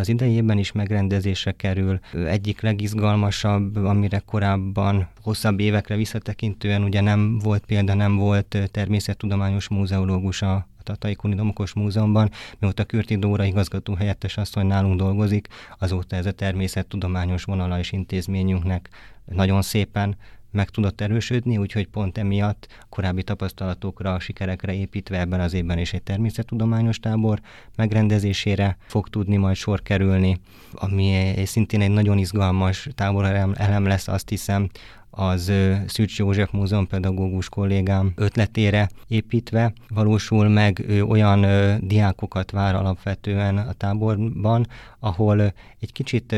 az 0.00 0.08
idejében 0.08 0.58
is 0.58 0.72
megrendezésre 0.72 1.52
kerül. 1.52 1.98
Egyik 2.26 2.60
legizgalmasabb, 2.60 3.76
amire 3.76 4.18
korábban 4.18 5.08
hosszabb 5.22 5.60
évekre 5.60 5.96
visszatekintően 5.96 6.82
ugye 6.82 7.00
nem 7.00 7.38
volt 7.38 7.64
példa, 7.66 7.94
nem 7.94 8.16
volt 8.16 8.58
természettudományos 8.70 9.68
múzeológus 9.68 10.42
a 10.42 10.68
Tatai 10.82 11.14
Kuni 11.14 11.34
Domokos 11.34 11.72
Múzeumban, 11.72 12.30
mióta 12.58 12.84
Kürti 12.84 13.16
Dóra 13.16 13.44
igazgató 13.44 13.94
helyettes 13.94 14.36
asszony 14.36 14.66
nálunk 14.66 14.98
dolgozik, 14.98 15.48
azóta 15.78 16.16
ez 16.16 16.26
a 16.26 16.32
természettudományos 16.32 17.44
vonala 17.44 17.78
és 17.78 17.92
intézményünknek 17.92 18.88
nagyon 19.24 19.62
szépen 19.62 20.16
meg 20.50 20.68
tudott 20.68 21.00
erősödni, 21.00 21.56
úgyhogy 21.56 21.86
pont 21.86 22.18
emiatt 22.18 22.66
korábbi 22.88 23.22
tapasztalatokra, 23.22 24.18
sikerekre 24.18 24.74
építve 24.74 25.20
ebben 25.20 25.40
az 25.40 25.52
évben 25.52 25.78
is 25.78 25.92
egy 25.92 26.02
természettudományos 26.02 26.98
tábor 26.98 27.40
megrendezésére 27.76 28.76
fog 28.86 29.08
tudni 29.08 29.36
majd 29.36 29.56
sor 29.56 29.82
kerülni, 29.82 30.40
ami 30.72 31.34
szintén 31.44 31.80
egy 31.80 31.90
nagyon 31.90 32.18
izgalmas 32.18 32.88
tábor 32.94 33.24
elem 33.54 33.86
lesz, 33.86 34.08
azt 34.08 34.28
hiszem, 34.28 34.68
az 35.10 35.52
Szűcs 35.86 36.18
József 36.18 36.50
Múzeum 36.50 36.86
pedagógus 36.86 37.48
kollégám 37.48 38.12
ötletére 38.16 38.88
építve. 39.08 39.72
Valósul 39.88 40.48
meg, 40.48 40.84
ő 40.88 41.04
olyan 41.04 41.46
diákokat 41.86 42.50
vár 42.50 42.74
alapvetően 42.74 43.58
a 43.58 43.72
táborban, 43.72 44.66
ahol 44.98 45.40
egy 45.80 45.92
kicsit 45.92 46.36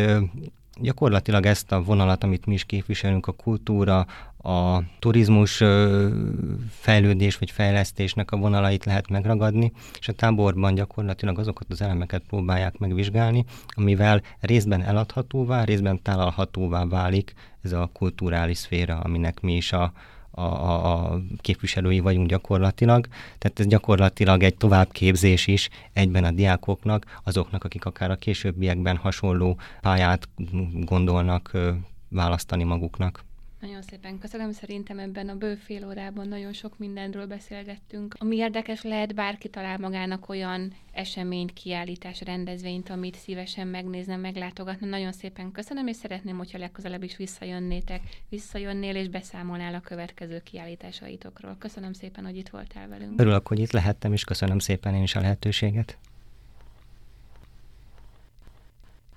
gyakorlatilag 0.82 1.46
ezt 1.46 1.72
a 1.72 1.82
vonalat, 1.82 2.24
amit 2.24 2.46
mi 2.46 2.54
is 2.54 2.64
képviselünk, 2.64 3.26
a 3.26 3.32
kultúra, 3.32 4.06
a 4.42 4.82
turizmus 4.98 5.62
fejlődés 6.70 7.36
vagy 7.36 7.50
fejlesztésnek 7.50 8.30
a 8.30 8.36
vonalait 8.36 8.84
lehet 8.84 9.08
megragadni, 9.08 9.72
és 9.98 10.08
a 10.08 10.12
táborban 10.12 10.74
gyakorlatilag 10.74 11.38
azokat 11.38 11.66
az 11.70 11.82
elemeket 11.82 12.22
próbálják 12.28 12.78
megvizsgálni, 12.78 13.44
amivel 13.68 14.22
részben 14.40 14.82
eladhatóvá, 14.82 15.64
részben 15.64 16.02
tálalhatóvá 16.02 16.84
válik 16.84 17.34
ez 17.62 17.72
a 17.72 17.90
kulturális 17.92 18.58
szféra, 18.58 18.98
aminek 18.98 19.40
mi 19.40 19.56
is 19.56 19.72
a, 19.72 19.92
a, 20.34 20.42
a 20.42 21.20
képviselői 21.40 22.00
vagyunk 22.00 22.28
gyakorlatilag. 22.28 23.06
Tehát 23.38 23.60
ez 23.60 23.66
gyakorlatilag 23.66 24.42
egy 24.42 24.56
továbbképzés 24.56 25.46
is 25.46 25.68
egyben 25.92 26.24
a 26.24 26.30
diákoknak, 26.30 27.20
azoknak, 27.22 27.64
akik 27.64 27.84
akár 27.84 28.10
a 28.10 28.16
későbbiekben 28.16 28.96
hasonló 28.96 29.56
pályát 29.80 30.28
gondolnak 30.74 31.52
választani 32.08 32.64
maguknak. 32.64 33.24
Nagyon 33.62 33.82
szépen 33.82 34.18
köszönöm, 34.18 34.52
szerintem 34.52 34.98
ebben 34.98 35.28
a 35.28 35.34
bő 35.36 35.58
órában 35.86 36.28
nagyon 36.28 36.52
sok 36.52 36.78
mindenről 36.78 37.26
beszélgettünk. 37.26 38.14
Ami 38.18 38.36
érdekes 38.36 38.82
lehet, 38.82 39.14
bárki 39.14 39.48
talál 39.48 39.78
magának 39.78 40.28
olyan 40.28 40.74
eseményt, 40.92 41.52
kiállítás, 41.52 42.20
rendezvényt, 42.20 42.90
amit 42.90 43.14
szívesen 43.14 43.68
megnézne, 43.68 44.16
meglátogatna. 44.16 44.86
Nagyon 44.86 45.12
szépen 45.12 45.52
köszönöm, 45.52 45.86
és 45.86 45.96
szeretném, 45.96 46.36
hogyha 46.36 46.58
legközelebb 46.58 47.02
is 47.02 47.16
visszajönnétek, 47.16 48.00
visszajönnél 48.28 48.96
és 48.96 49.08
beszámolnál 49.08 49.74
a 49.74 49.80
következő 49.80 50.40
kiállításaitokról. 50.40 51.56
Köszönöm 51.58 51.92
szépen, 51.92 52.24
hogy 52.24 52.36
itt 52.36 52.48
voltál 52.48 52.88
velünk. 52.88 53.20
Örülök, 53.20 53.48
hogy 53.48 53.58
itt 53.58 53.72
lehettem, 53.72 54.12
és 54.12 54.24
köszönöm 54.24 54.58
szépen 54.58 54.94
én 54.94 55.02
is 55.02 55.14
a 55.14 55.20
lehetőséget. 55.20 55.98